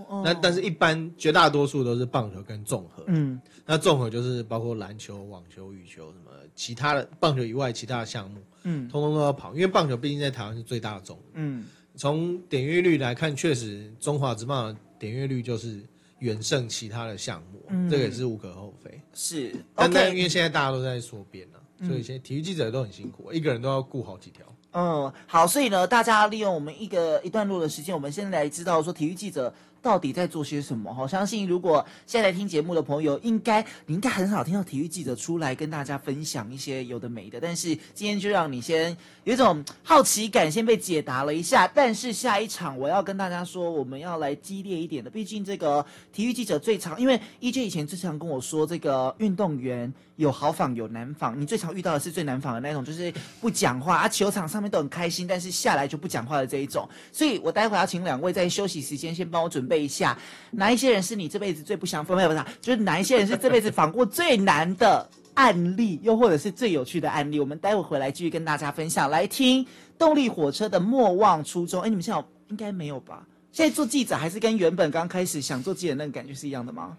[0.10, 3.06] 哦，那但是一般绝大多数都是棒球跟综合。
[3.08, 8.42] 嗯，那综合就是包括篮球、网球、羽球什么其他的棒球以外其他的项目。
[8.64, 11.18] 嗯，通通都要跑，因为棒球毕竟在台湾是最大的种。
[11.36, 11.64] 嗯。
[12.00, 15.82] 从点阅率来看，确实中华职棒的点阅率就是
[16.20, 19.02] 远胜其他的项目，嗯、这个也是无可厚非。
[19.14, 24.46] 是，但但因为现在大家都在缩编了，嗯、所以现在体育记者都很辛苦，一个人都要顾好几条。
[24.72, 29.54] 嗯，好，所以呢，大家利用我们一个一段路的时间，我们现在来知道说体育记者。
[29.82, 30.96] 到底在做些什么？
[31.00, 37.40] 我相信如果现在听节目的朋友，应该你应该很少听到体育记者出来跟大家分享一些有的没的。
[37.40, 41.68] 但是今天就让你先有一种好奇感，先被解答了一下。
[41.68, 45.10] 但是下一场我要跟大家说，我们要来激烈一点的。
[45.10, 51.40] 毕竟这个体育记者最常，因为 EJ 以前最常跟我说，这个运动员有好访有难访。
[51.42, 56.88] 你最常遇到的是最难访的那种，就是不讲话啊，球场上面都很开心，但是下来就不讲话的这一种。
[57.12, 59.80] 所以我待会要请两位在休息时间先帮我准备。
[59.80, 60.18] 一下，
[60.52, 62.18] 哪一些人是你这辈子最不想分？
[62.18, 67.40] 没有，不是，就是哪一些人是这辈子访过最难的案例，又或者是最有趣的案例？
[67.40, 69.10] 我们待会回来继续跟大家分享。
[69.10, 69.66] 来听
[69.98, 71.82] 动力火车的《莫忘初衷》。
[71.86, 73.26] 哎，你们现在应该没有吧？
[73.54, 76.98] 现在做记者还是跟原本刚开始想做记者那个感觉是一样的吗？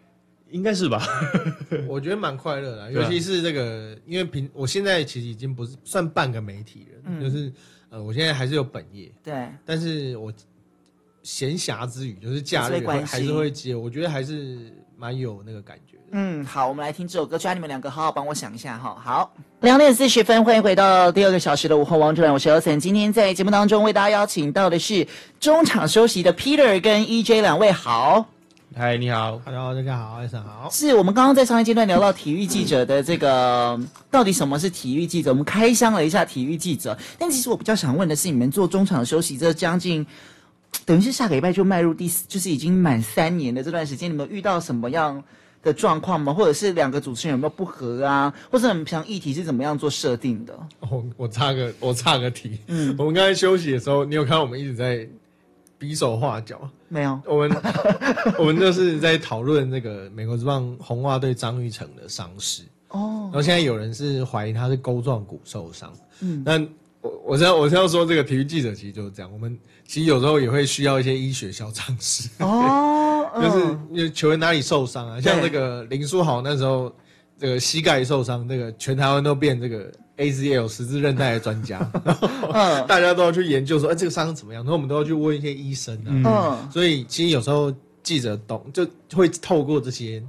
[0.51, 1.03] 应该是吧。
[1.89, 7.53] 我觉得蛮快乐的，尤其是这个，因为平我现在其实已经不是算半个媒体人，嗯、就是
[7.89, 10.33] 呃，我现在还是有本业，对，但是我。
[11.23, 16.05] 闲暇之余，就是假日还是会接，我觉得还是蛮有那个感觉的。
[16.13, 18.97] 嗯，好，我们来听这首歌，抓你们两个好好帮我想一下哈。
[18.99, 22.81] 好，两点四十分，欢迎回到第二个小时的午后王者，我是 Elson。
[22.81, 25.07] 今天在节目当中为大家邀请到的是
[25.39, 28.27] 中场休息的 Peter 跟 EJ 两位好。
[28.73, 30.69] 嗨，你好，Hello，大家好，Elson 好。
[30.71, 33.79] 是我们刚刚在上一阶段聊到体育记者的这个
[34.13, 40.07] 到底什么是体育记者，我们开箱了一下体育记者，但其实我比较想问的是，你们做中场休息这将近。
[40.87, 45.23] 等于是下个礼拜就迈入第四，就是已经满三年的这段时间，你们遇到什么样
[45.65, 46.33] 的状况吗？
[46.33, 48.33] 或者是两个主持人有没有不合啊？
[48.53, 50.55] 或者你们平常议题是怎么样做设定的？
[50.79, 55.07] 哦，我插个我插个题，嗯，我们刚才休息的时候，你有看到我们一直在
[55.81, 56.61] 比手画脚？
[56.89, 57.51] 没有，我们
[58.39, 62.63] 我们就是在讨论那个美国之棒红袜队张玉成的伤势。
[62.89, 65.91] 哦，然后现在有人是怀疑他是钩状骨受伤，
[66.21, 66.61] 嗯，那
[67.01, 69.59] 我我是要我是要说这个体育记者其实就是这样，我们。
[69.87, 72.29] 其实有时候也会需要一些医学小常识。
[72.39, 75.21] 哦， 就是球员哪里受伤啊？
[75.21, 76.95] 像那个林书豪那时候，
[77.41, 81.81] 这个膝盖受伤，那个全台湾都变这个 ACL 十字韧带的专家，
[82.53, 84.63] 嗯，大家都要去研究说，哎，这个伤怎么样？
[84.63, 90.23] 然后我们都要去问一些医生啊，嗯，所以其实有时候记者懂，就会透过这些。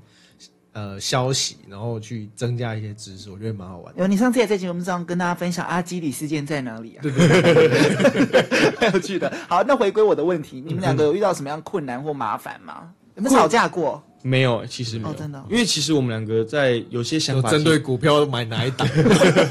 [0.74, 4.00] 呃，消息，然后去增加一些知识，我觉得蛮好玩的。
[4.00, 7.04] 有，你上次也在节目上跟大家分享阿基里事件在哪里啊？
[7.04, 8.42] 对对对，
[8.80, 9.30] 很 有趣的。
[9.50, 12.90] 好，那回归我的问题，你们两个有遇到什么样困难或麻烦吗？
[13.16, 14.02] 有没有吵架过？
[14.22, 15.46] 没有，其实没有，哦、真的、哦。
[15.50, 18.88] 因为其实我们两个在有些想法，针对股票买哪一档？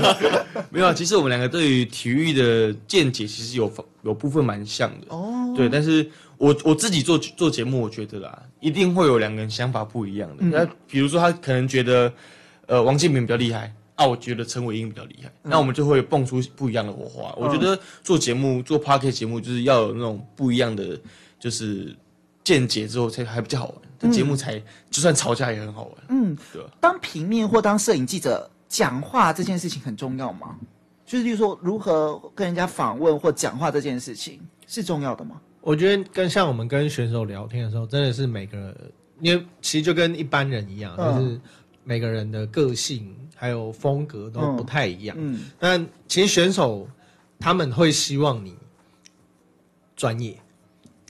[0.70, 5.06] 没有，啊其实我们两个对于体育的见解其实有有部分蛮像的。
[5.08, 6.08] 哦，对，但是。
[6.40, 10.44] 我我自己做做节目，我觉得啦，一定会有两个人想法不一样的。
[10.46, 12.10] 那、嗯、比如说，他可能觉得，
[12.64, 17.28] 呃，王建民比较厉害，啊，我觉得陈伟英比较厉害，嗯、那我们就会蹦出不一样的火花。
[17.36, 20.98] 嗯、我觉得做节目做 Podcast 节目，就是要有那种不一样的，
[21.38, 21.94] 就是
[22.42, 23.76] 见解之后才还比较好玩。
[24.00, 24.58] 这节、嗯、目才
[24.90, 25.94] 就算吵架也很好玩。
[26.08, 26.64] 嗯，对？
[26.80, 30.56] 当平面或当摄影记者讲话这件事情很重要吗？
[31.04, 35.40] 就是例如说如何跟人家访问或讲话这件事情是重要的吗？
[35.60, 41.40] 我觉得跟像我们跟选手聊天的时候，真的是每个人，因为其实就跟一般人一样，嗯、就是
[41.84, 45.16] 每个人的个性还有风格都不太一样。
[45.18, 46.88] 嗯，嗯但其实选手
[47.38, 48.56] 他们会希望你
[49.96, 50.34] 专业。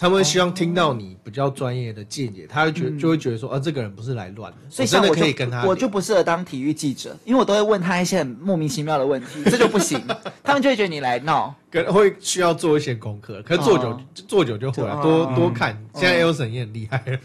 [0.00, 5.66] 他们会希望听到你比较专业的见解，他会觉就会觉得说，啊，这个人不是来乱的，所以真的可以跟他。
[5.66, 10.02] 我就不适合当体育记者，因为我都会问他一些很莫名其妙的问题，这就不行。
[10.42, 15.78] 他们就会觉得你来闹，跟会需要做一些功课，可是做久做久就会了，多多看。
[15.94, 17.18] 现在 Elson 也很厉害了，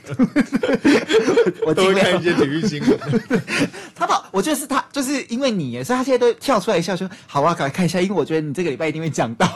[1.65, 2.99] 我多看一些体育新闻。
[3.95, 9.47] 他把，我觉得是他，就是因为你，所以他现在都跳出来一下说，好啊，赶快看一下，因为我觉得你这个礼拜一定会讲到，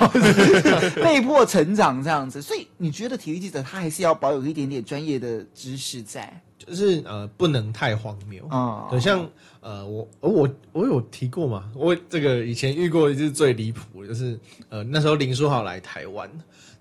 [1.03, 3.09] 被迫成长这样子，所以你觉得？
[3.09, 8.85] 的体育记者，他还是要保有一点点专业的知识在，就是呃，不能太荒谬啊。
[8.87, 9.27] 对，像
[9.61, 16.29] 呃，我我我有提过嘛，我这个以前遇过一次最离谱的，就是呃，那时候林书豪来台湾，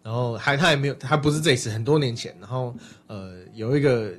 [0.02, 2.74] 然后还他也没有，他不是这一次，很多年前，然后
[3.06, 4.12] 呃，有一个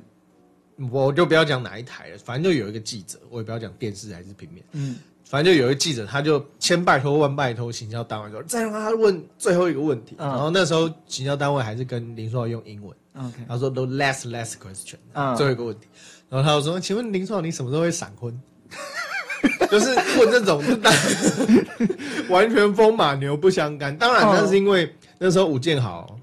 [0.90, 4.96] 我就不要讲哪一台了，反正就有一个记者，我也不要讲电视还是平面，嗯。
[5.22, 10.16] 反正就有一个记者，他就千拜托万拜托行销单位说，再让他问最后一个问题。
[10.18, 12.92] 然后那时候行销单位还是跟林书豪用英文。
[13.14, 14.96] OK，他说 the last last question，
[15.36, 15.86] 最后一个问题。
[16.28, 18.36] 然后他就说，请问林书豪，你什么时候会闪婚？
[19.70, 20.62] 就是问这种，
[22.28, 23.96] 完全风马牛不相干。
[23.96, 26.18] 当然那是因为那时候吴建豪，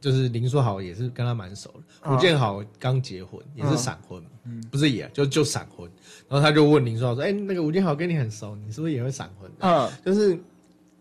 [0.00, 2.12] 就是林书豪也是跟他蛮熟的。
[2.12, 4.22] 吴建豪刚结婚，也是闪婚，
[4.70, 5.90] 不是也就就闪婚。
[6.28, 10.38] 然后他就问林书豪说：“哎，那个吴建豪跟你很熟，你是不是也会闪婚？”嗯，就是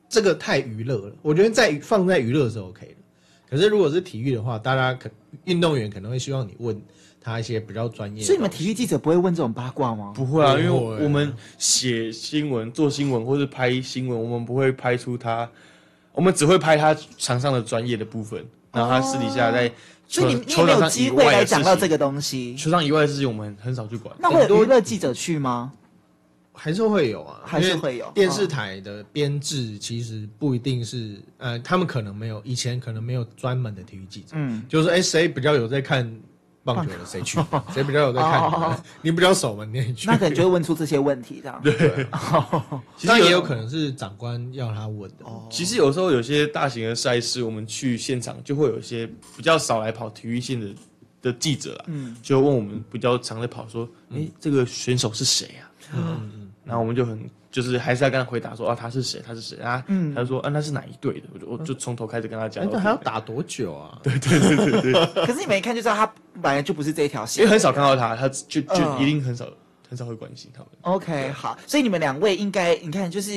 [0.10, 1.16] 这个太娱乐了。
[1.22, 2.96] 我觉得在放在娱乐是 OK 的。
[3.50, 5.10] 可是如果是体育的话，大家可
[5.46, 6.80] 运动员可能会希望你问
[7.22, 8.24] 他一些比较专业。
[8.24, 10.14] 所以你们体育记者不会问这种八卦吗？
[10.16, 15.50] 不会啊，因为我们写新闻、做新闻或是拍新闻，我们不会拍出他，
[16.14, 19.72] 我们只会拍他场上的专业的部分，然后他私底下在。
[20.10, 22.56] 所以你你没有机会来讲到这个东西。
[22.56, 24.16] 球场以外的事情，我们很少去管。
[24.20, 25.74] 那会有娱乐记者去吗？
[26.54, 28.10] 还是会有啊，还是会有。
[28.16, 34.28] 电视台的编制其实不一定是，呃，他们可能没有以前可能没有专门的体育记者。
[34.32, 36.10] 嗯，就是说，哎，谁比较有在看
[36.74, 37.40] 棒球的谁去，
[37.74, 40.06] 谁比较有在看， 你比较熟嘛，你也去。
[40.08, 41.62] 那可能就会问出这些问题，这样。
[41.64, 42.06] 对。
[42.98, 45.26] 其实也有可能是长官要他问的。
[45.50, 50.68] 其实有时候有些大型的赛事，我们去现场就会有一些比较少来跑体育线的
[51.22, 55.64] 的记者啊，嗯，就问我们比较常在跑，说，哎，这个选手是谁啊？
[55.96, 56.52] 嗯嗯。
[56.66, 57.30] 然后我们就很。
[57.58, 59.20] 就是还是要跟他回答说啊，他是谁？
[59.26, 59.84] 他是谁啊？
[59.88, 61.28] 嗯，他就说啊，那是哪一队的？
[61.34, 62.64] 我就我就从头开始跟他讲。
[62.72, 63.98] 那还要打多久啊？
[64.04, 64.94] 对对对对对。
[65.26, 66.06] 可是你们一看就知道他
[66.40, 69.48] 本来就不是这一条线，因为很少看到他，他就就一定很少
[69.90, 70.68] 很少会关心他们。
[70.82, 73.32] OK，好，所以你们两位应该你看，就是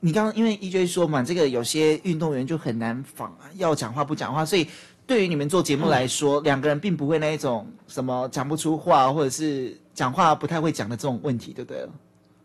[0.00, 4.66] 你刚刚因为 EJ 说嘛，这个有些运动员就很难仿啊，要讲话不讲话，所以
[5.06, 11.86] 对于你们做节目来说，两个人并不会那一种什么讲不出话，或者是讲话不太会讲的这种问题，对不对？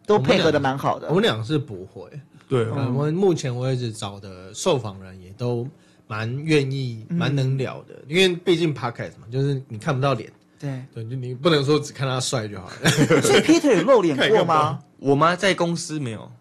[0.08, 2.10] 都配合的蛮好的，我们俩是不会。
[2.50, 5.68] 对，我们目前为止找的受访人也都
[6.08, 10.32] 蛮愿意、蛮能聊的，因为毕竟 podcast 嘛，就是你看不到脸。
[10.58, 12.90] 对，对，就你不能说只看他帅就好了。
[13.22, 14.80] 所以 Peter 有露脸过吗？
[14.98, 15.36] 我吗？
[15.36, 16.32] 在公司没有。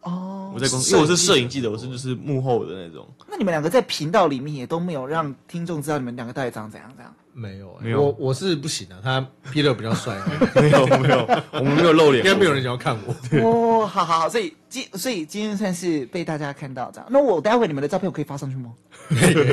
[0.00, 3.06] 哦，我在公司，因为我是摄影记者，我是就是幕后的那种。
[3.28, 6.90] 那你们两个在频道里面也都没有让听众知道你们两个到底长怎样？
[6.96, 7.14] 这样。
[7.34, 8.96] 没有，没有，我我是不行的。
[9.02, 9.20] 他
[9.52, 10.14] Peter 比较帅，
[10.54, 13.14] 没有没有，我们没有露脸，应该没有人想要看我。
[13.40, 17.08] 哦，好好好，所以今所以今天算是被大家看到这样。
[17.10, 18.70] 那我待会你们的照片我可以发上去吗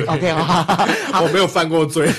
[0.06, 2.10] ？OK，好， 我没有犯过罪。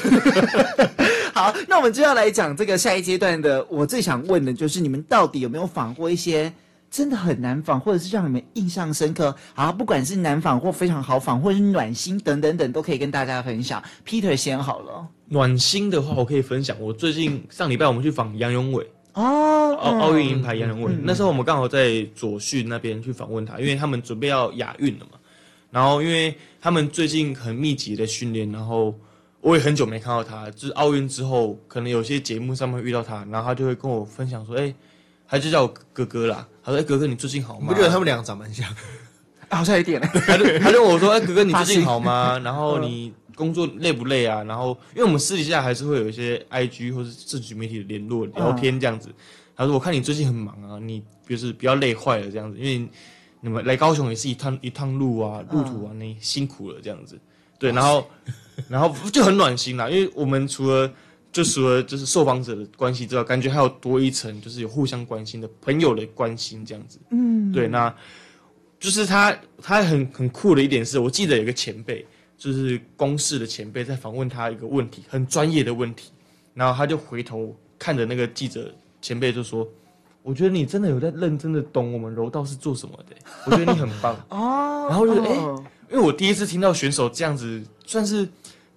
[1.34, 3.66] 好，那我们就要来讲这个下一阶段的。
[3.70, 6.52] 我最想问的就是，你们到底有没有访过一些？
[6.92, 9.72] 真的很难访，或者是让你们印象深刻啊！
[9.72, 13.82] 不管是难访或非常好访，或者是暖心等等等，都可以跟大家分享。
[14.06, 15.08] Peter 先好了。
[15.30, 16.76] 暖心的话，我可以分享。
[16.82, 20.92] 我最近上礼拜我们去访杨永伟哦，奥奥运银牌杨勇纬。
[20.92, 25.18] 嗯、那时候我们刚好在左训那边去访问他，因为他们准备要亚运了嘛。
[25.72, 28.94] 然后因为他们最近很密集的训练，然后
[29.40, 34.76] 我也很久没看到他，就是奥运之后，可能有些节目上面会遇到他，然后他就会跟我分享说：“哎、欸。”
[35.32, 36.46] 他就叫我哥哥啦。
[36.64, 38.68] 他说：“哎、欸，哥哥，你最近好吗？”我觉得他们两个长蛮像？
[39.50, 40.00] 好像一点。
[40.02, 42.40] 他就 他就问我说：“哎、欸，哥哥，你最近好吗？
[42.40, 44.44] 然后你工作累不累啊？
[44.44, 49.10] 然后，因为我们私底下还是会有一些 IG 或是社群媒体的联络聊天这样子。
[49.56, 52.88] 他说：我看你最近很忙啊，你就是比较累坏了这样子，因为
[53.42, 57.20] 你们来高雄也是一趟一趟路啊，路途啊，你辛苦了这样子。
[57.58, 58.08] 对，然后
[58.70, 60.92] 然后就很暖心啦，因为我们除了。”
[61.32, 67.00] 就除了就是受访者的关系之外，感觉还有多一层，就是有互相关心的朋友的关心这样子。
[67.10, 67.68] 嗯，对。
[67.68, 67.94] 那
[68.80, 72.06] 就是他他很很酷的一点是，我记得有个前辈，
[72.38, 76.12] 就是公视的前辈在访问他一个问题，很专业的问题，
[76.54, 79.68] 然后他就回头看着那个记者前辈就说。
[80.24, 83.16] 我觉得你真的有在认真的懂我们柔道是做什么的，
[83.48, 84.86] 我觉得你很棒哦。
[84.88, 85.40] 然后就是哎、欸，
[85.90, 88.30] 因为我第一次听到选手这样子，算是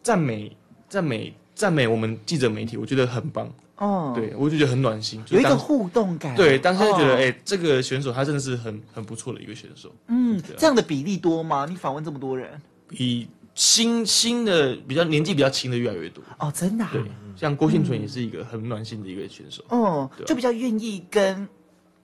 [0.03, 0.57] 赞美、
[0.89, 4.13] 赞美、赞美我们记者媒体，我觉得很棒哦。
[4.15, 6.35] 对，我就觉得很暖心，有一个互动感。
[6.35, 9.91] 对，当时就觉得哎、欸，这个选手他真的是很很不错的一个选手。
[10.09, 11.67] 嗯，这样的比例多吗？
[11.69, 12.51] 你访问这么多人，
[12.89, 16.91] 比新新的比较年纪比较轻的越来越多哦，真的、啊。
[16.93, 17.03] 对。
[17.37, 21.49] 像郭婞淳也是一个很暖心的一个选手，哦、嗯，就比较愿意跟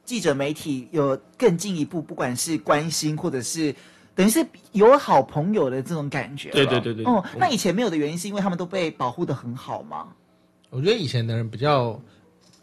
[0.05, 3.73] 记者媒体有更进一步，不管是关心或者是
[4.15, 6.51] 等于是有好朋友的这种感觉。
[6.51, 7.05] 对对对对。
[7.05, 10.09] 哦、嗯，那以前没有的原因是因为他们都被保护的很好吗？
[10.71, 12.01] 我觉得以前的人比较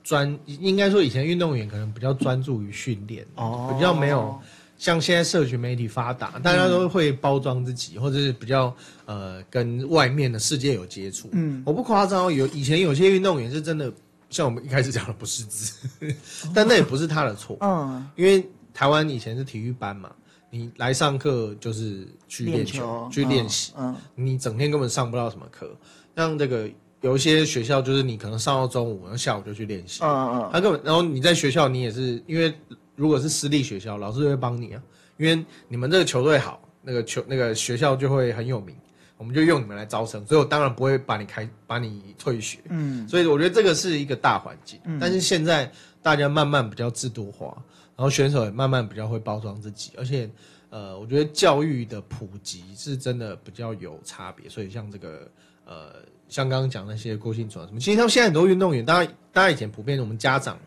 [0.03, 4.39] 专，应该说以前运动员可能比较专注于训练，哦，比较没有。
[4.77, 8.71] 像现在社群媒体发达，大家都会包装自己，嗯、或者是比较
[9.05, 11.27] 呃跟外面的世界有接触。
[11.31, 13.91] 嗯，我不夸张，有以前有些运动员是真的，
[14.29, 15.89] 像我们一开始讲的不识字，
[16.53, 17.57] 但那也不是他的错。
[17.61, 20.11] 嗯，因为台湾以前是体育班嘛，
[20.49, 23.73] 你来上课就是去练球，球去练习。
[23.77, 25.69] 嗯，你整天根本上不到什么课。
[26.15, 26.69] 像这个
[27.01, 30.03] 有一些学校，就是你可能上到中午，然后下午就去练习。
[30.03, 32.53] 嗯嗯，他根本然后你在学校，你也是因为。
[32.97, 34.81] 如果是私立学校，老师就会帮你啊，
[35.17, 38.75] 因为你们这个球队好，那个球那个学校就会很有名，
[39.17, 42.57] 我们就用你们来招生，所以我当然不会把你开，把你退学。
[42.69, 44.79] 嗯，所以我觉得这个是一个大环境。
[44.85, 45.71] 嗯，但是现在
[46.01, 47.55] 大家慢慢比较制度化，
[47.97, 50.29] 然后选手也慢慢比较会包装自己，而且
[50.69, 54.47] 呃，我觉得教育的普及是真的比较有差别。
[54.47, 55.29] 所以像这个
[55.65, 55.95] 呃，
[56.29, 60.57] 像刚刚讲那些郭婞淳什么，其实他们现在很多运动员，大家大家以前普遍我们家长。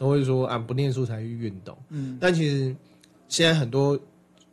[0.00, 1.76] 都会说啊，不念书才去运动。
[1.90, 2.74] 嗯，但其实
[3.28, 4.00] 现在很多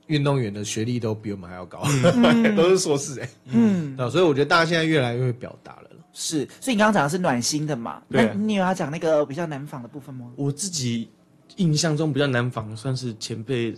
[0.07, 3.29] 运动员的学历都比我们还要高，嗯、 都是硕士哎。
[3.45, 5.89] 嗯，所以我觉得大家现在越来越会表达了。
[6.11, 8.03] 是，所以你刚刚讲的是暖心的嘛？
[8.11, 8.25] 对。
[8.25, 10.29] 那你有要讲那个比较难仿的部分吗？
[10.35, 11.09] 我自己
[11.57, 13.75] 印象中比较难防算是前辈，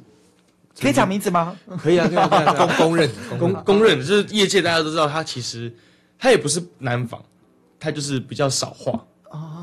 [0.80, 1.58] 可以讲名字吗？
[1.82, 5.74] 可以啊，可以啊，可以啊 公公认公公认，就是业界大家都知道他其实
[6.18, 7.22] 他也不是难防，
[7.80, 9.06] 他就是比较少话。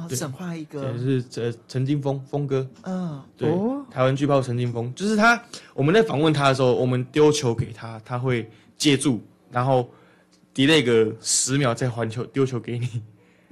[0.08, 5.42] 神话一个，就是呃陈金峰，峰哥，嗯，对，哦、台湾巨炮陈金峰，就是他。
[5.74, 8.48] 我们在访问他的时候，我们丢球给他，他会
[8.78, 9.90] 接住，然后
[10.54, 12.88] delay 个十秒再还球，丢球给你。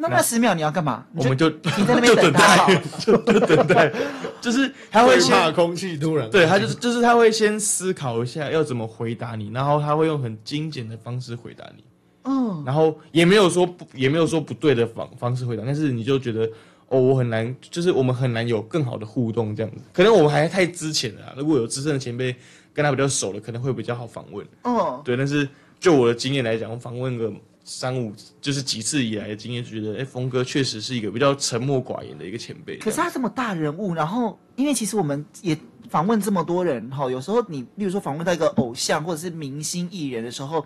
[0.09, 1.05] 那那十秒你要干嘛？
[1.14, 3.92] 我们就你在那边等待， 就等待，
[4.40, 11.84] 就是他会怕空气突然，对他就是就是他会先思考一下要怎么回答你，然后他会用很精简的方式回答你。
[12.26, 16.48] 嗯，然后也没有说不，也没有说不对的方方式回答，但是你就觉得
[16.88, 19.78] 哦，我很难，就是我们很难有更好的互动这样子。
[19.92, 22.34] 可能我们还太之前了，如果有资深的前辈
[22.72, 24.46] 跟他比较熟了，可能会比较好访问。
[24.62, 25.46] 哦，对，但是
[25.78, 27.30] 就我的经验来讲，我访问个
[27.64, 32.76] 三五就是几次以来的经验，觉得哎，峰哥确实是一个比较沉默寡言的一个前辈。
[32.78, 35.58] 可是他这么大人物，然后因为其实我们也
[35.88, 40.64] 访问这么多人哈，有时候你例如说访问到一个偶像或者是明星艺人的时候。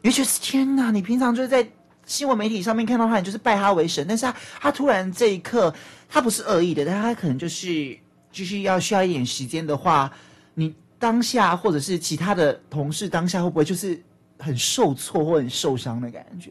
[0.00, 0.92] 你觉得天哪！
[0.92, 1.68] 你平常就是在
[2.06, 4.06] 新闻媒体上面看到他，你就是拜他为神。
[4.08, 5.74] 但是他他突然这一刻，
[6.08, 7.98] 他不是恶意的，但他可能就是
[8.30, 10.08] 就是要需要一点时间的话，
[10.54, 14.00] 你当下或者是其他的同事当下会不会就是
[14.38, 16.50] 很受挫或很受伤的感觉？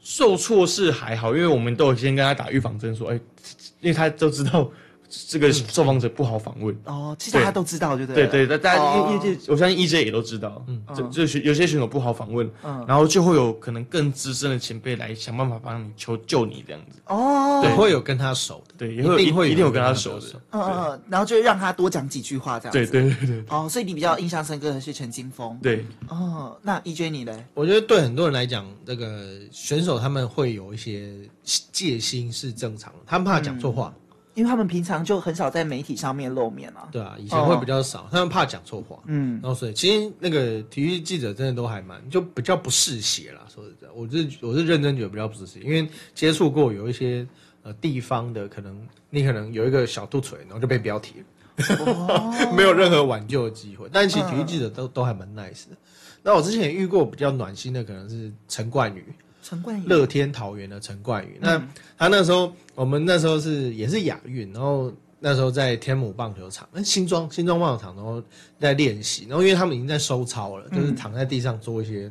[0.00, 3.14] 受挫是还好，因为我们都有先跟他打预防针，说哎，
[3.80, 4.70] 因为他都知道。
[5.08, 6.76] 这个受访者不好访问。
[6.84, 8.26] 哦，其实大家都知道，对不对？
[8.26, 27.44] 对对，大家业业界，我相信 EJ 也都知道，嗯，这这有些选手不好访问，嗯，然后就会有可能更资深的前辈来想办法帮你求救你这样子，哦，对，会有跟他熟的，对，也会一定会一定有跟他熟的，嗯嗯，然后就让他多讲几句话这样子，对对对对，哦，所以你比较印象深刻的是陈金峰，对，哦，那 EJ 你嘞？
[27.54, 31.12] 我觉得对很多人来讲，这个选手他们会有一些
[31.72, 33.94] 戒心是正常的，他们怕讲错话。
[34.36, 36.86] 因为他们平常就很少在媒体上面露面啊。
[36.92, 38.98] 对啊，以前会比较少，哦、他们怕讲错话。
[39.06, 43.40] 嗯，然后所以其实那个体育记者真的都还蛮就比较不嗜血啦。
[43.52, 47.26] 说实在，我是我是认真觉得比较不嗜血，因为接触过有一些
[47.62, 48.78] 呃地方的，可能
[49.08, 53.88] 你可能有一个小肚锤，然后就被标题了，哦、 没有任何挽救的机会。
[53.90, 55.76] 但其实体育记者都、嗯、都还蛮 nice 的。
[56.22, 59.04] 那我之前遇过比较暖心的，可能是陈冠宇。
[59.46, 61.56] 陈冠宇，乐天桃园的陈冠宇，那
[61.96, 68.20] 他那时候，我们那时候是也是亚运，然后那时候在天母棒球场，新庄新庄棒球场，然后
[68.58, 72.10] 在练习，然后因为他们已经在收操了，就是躺在地上做一些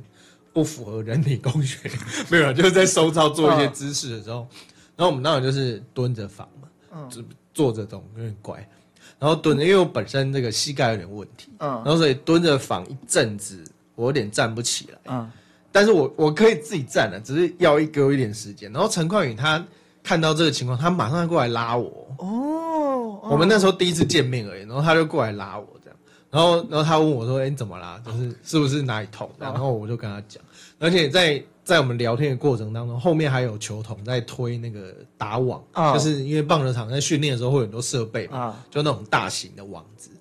[0.53, 1.91] 不符合人体工学，
[2.31, 4.47] 没有，就是在收操做一些姿势的时候，
[4.95, 7.21] 然后我们当然就是蹲着访嘛，就
[7.53, 8.65] 坐着这种有点怪，
[9.19, 13.61] 然后蹲着，因为我本身这个膝盖有点问题，嗯，然后所以蹲着仿一阵子，
[13.95, 15.29] 我有点站不起来，嗯，
[15.75, 18.71] 但是我我可以自己站的，只是要一给我一点时间。
[18.71, 19.61] 然后陈冠宇他
[20.01, 25.99] 看到这个情况，他马上过来拉我，哦，我们那时候第一次见面而已，然后他就过来拉我这样，
[26.31, 28.01] 然后然后他问我说：“哎，你怎么啦？
[28.05, 30.41] 就是是不是哪里痛？”然后我就跟他讲，
[30.79, 31.43] 而且在。
[31.65, 35.95] 在我们聊天的过程当中，后面还有球童在推那个打网，oh.
[35.95, 38.53] 就是因为棒球场在训练的时候会有很多设备嘛，oh.
[38.69, 40.11] 就那种大型的网子，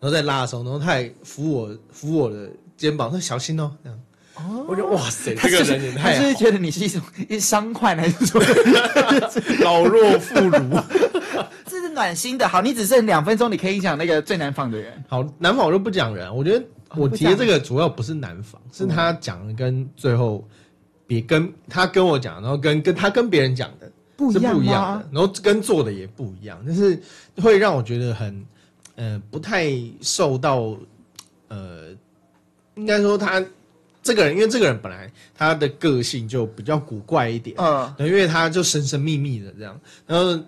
[0.00, 2.48] 然后在拉的时候，然后他还扶我扶我的
[2.78, 4.00] 肩膀，说小心哦，这样。
[4.36, 6.14] 哦，我觉得哇塞，这个人也太……
[6.14, 8.44] 他是觉得你是一种一伤患还是什么？
[9.60, 10.84] 老弱妇孺，
[11.66, 12.48] 这是暖心的。
[12.48, 14.92] 好，你只剩两分钟，你可以讲那个最难访的人。
[15.08, 16.64] 好，难访我就不讲人，我觉得
[16.96, 20.46] 我提的这个主要不是难访，是他讲的跟最后。
[21.06, 26.98] 别跟他跟我讲，然后跟跟他跟别人讲的不一样，是不一样的，然后跟做的也不一样，就是
[27.42, 28.46] 会让我觉得很，
[28.96, 29.70] 呃，不太
[30.00, 30.74] 受到，
[31.48, 31.88] 呃，
[32.76, 33.44] 应该说他
[34.04, 40.38] 这个人，因为这个人本来他的个性就比较古怪一点，嗯，因为他就神神秘秘的这样，然后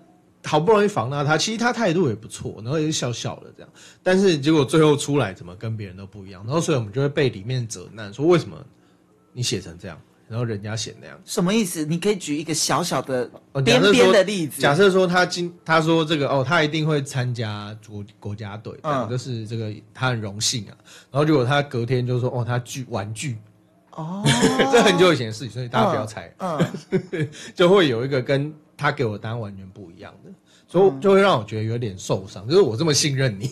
[0.45, 3.69] 好不容易防到他，其实他态度也不错，然后也是笑笑的这样，
[4.03, 8.55] 但是结果最后出来怎么跟别人都不一样，然后所以我们就会被里面责难，说为什么
[9.33, 9.99] 你写成这样。
[10.29, 11.85] 然后人家写那样，什么意思？
[11.85, 13.25] 你可以举一个小小的
[13.63, 14.61] 边边的例子。
[14.61, 20.75] 假设说他今他说这个哦，他一定会参加国国家队，嗯，就是这个他很荣幸啊。
[21.09, 23.37] 然后结果他隔天就说哦，他剧玩具，
[23.97, 24.23] 哦，
[24.71, 26.57] 这很久以前的事情，所以大家不要猜，嗯，
[27.11, 30.31] 嗯 就会有一个跟他给我的答案完全不一样的。
[30.69, 33.49] 所以就会让我觉得有点受伤，就是我这么信任你，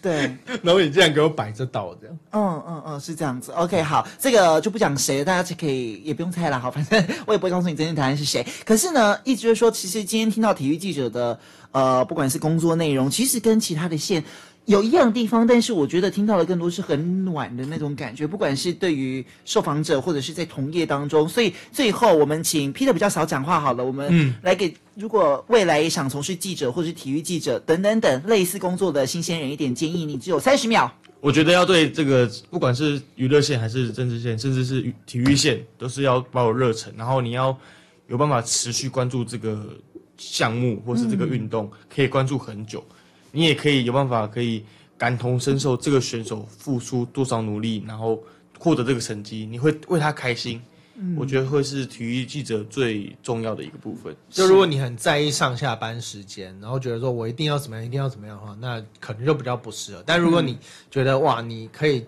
[0.00, 3.50] 对， 然后你竟然给我摆这道这样，嗯嗯嗯，是这样子。
[3.50, 8.46] OK，好，这个就不讲谁了，大家就可以也不用猜了，好，反正我也不会告诉你真正答案是谁。
[8.64, 11.36] 可是呢，一直就是说，其实今天听到体育记者的，
[11.72, 14.22] 呃，不管是工作内容，其实跟其他的线。
[14.66, 21.28] 有一样的地方，但是我觉得听到的更多是很暖的那种感觉，不管是对于受访者或者是在同业当中。
[21.28, 30.92] 所以最后我们请 Peter 比较少讲话好了，我们来给如果未来也想从事记者或者是体育记者等等等类似工作的新鲜人一点建议，你只有三十秒。
[31.20, 37.56] 我觉得要对这个不管是娱乐线还是政治线，甚至是体育线，都是要抱有热忱，然后你要
[38.08, 39.64] 有办法持续关注这个
[40.18, 42.84] 项目或是这个运动，可以关注很久。
[43.32, 44.64] 你也可以有办法，可以
[44.96, 48.22] 感同身受这个选手付出多少努力，然后
[48.58, 50.60] 获得这个成绩，你会为他开心。
[50.98, 54.16] 嗯，我觉得会是体育记者最重要的一个部分。
[54.30, 60.02] 就如果你很在意上下班时间，然后觉得说我一定要怎么样，一定要怎么样的话，那可能就比较不适合。
[60.06, 60.56] 但如果你
[60.90, 62.02] 觉得哇，你可以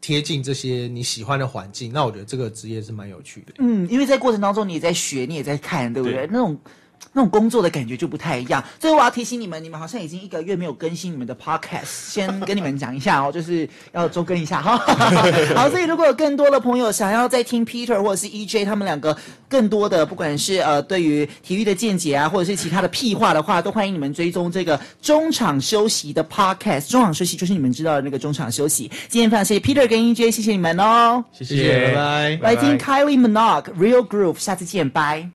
[0.00, 3.52] 贴近这些你喜欢的环境，那我觉得这个职业是蛮有趣的。
[3.58, 6.18] 嗯，因为在过程当中你也在学，你也在看，对不对？
[6.18, 6.58] 对那种。
[7.12, 8.62] 那种工作的感觉就不太一样。
[8.78, 14.76] 最后我要提醒你们，你们好像已经一个月没有更新你们的 podcast，先跟你们讲一下哦，就是要周更一下哈。
[15.54, 19.16] 好，所以如果有更多的朋友想要再听 Peter 或者是 EJ 他们两个
[19.48, 26.90] 更多的，不管是呃对于体育的见解啊，或者是其他的屁话的话，都欢迎你们追踪这个中场休息的 podcast。
[26.90, 28.90] 中场休息就是你们知道的那个中场休息。
[29.08, 32.54] 今天非常谢谢 Peter 跟 EJ，谢谢你们哦，谢谢，拜拜。
[32.54, 35.28] 来听 Kylie Minogue Real Groove，下次见，拜。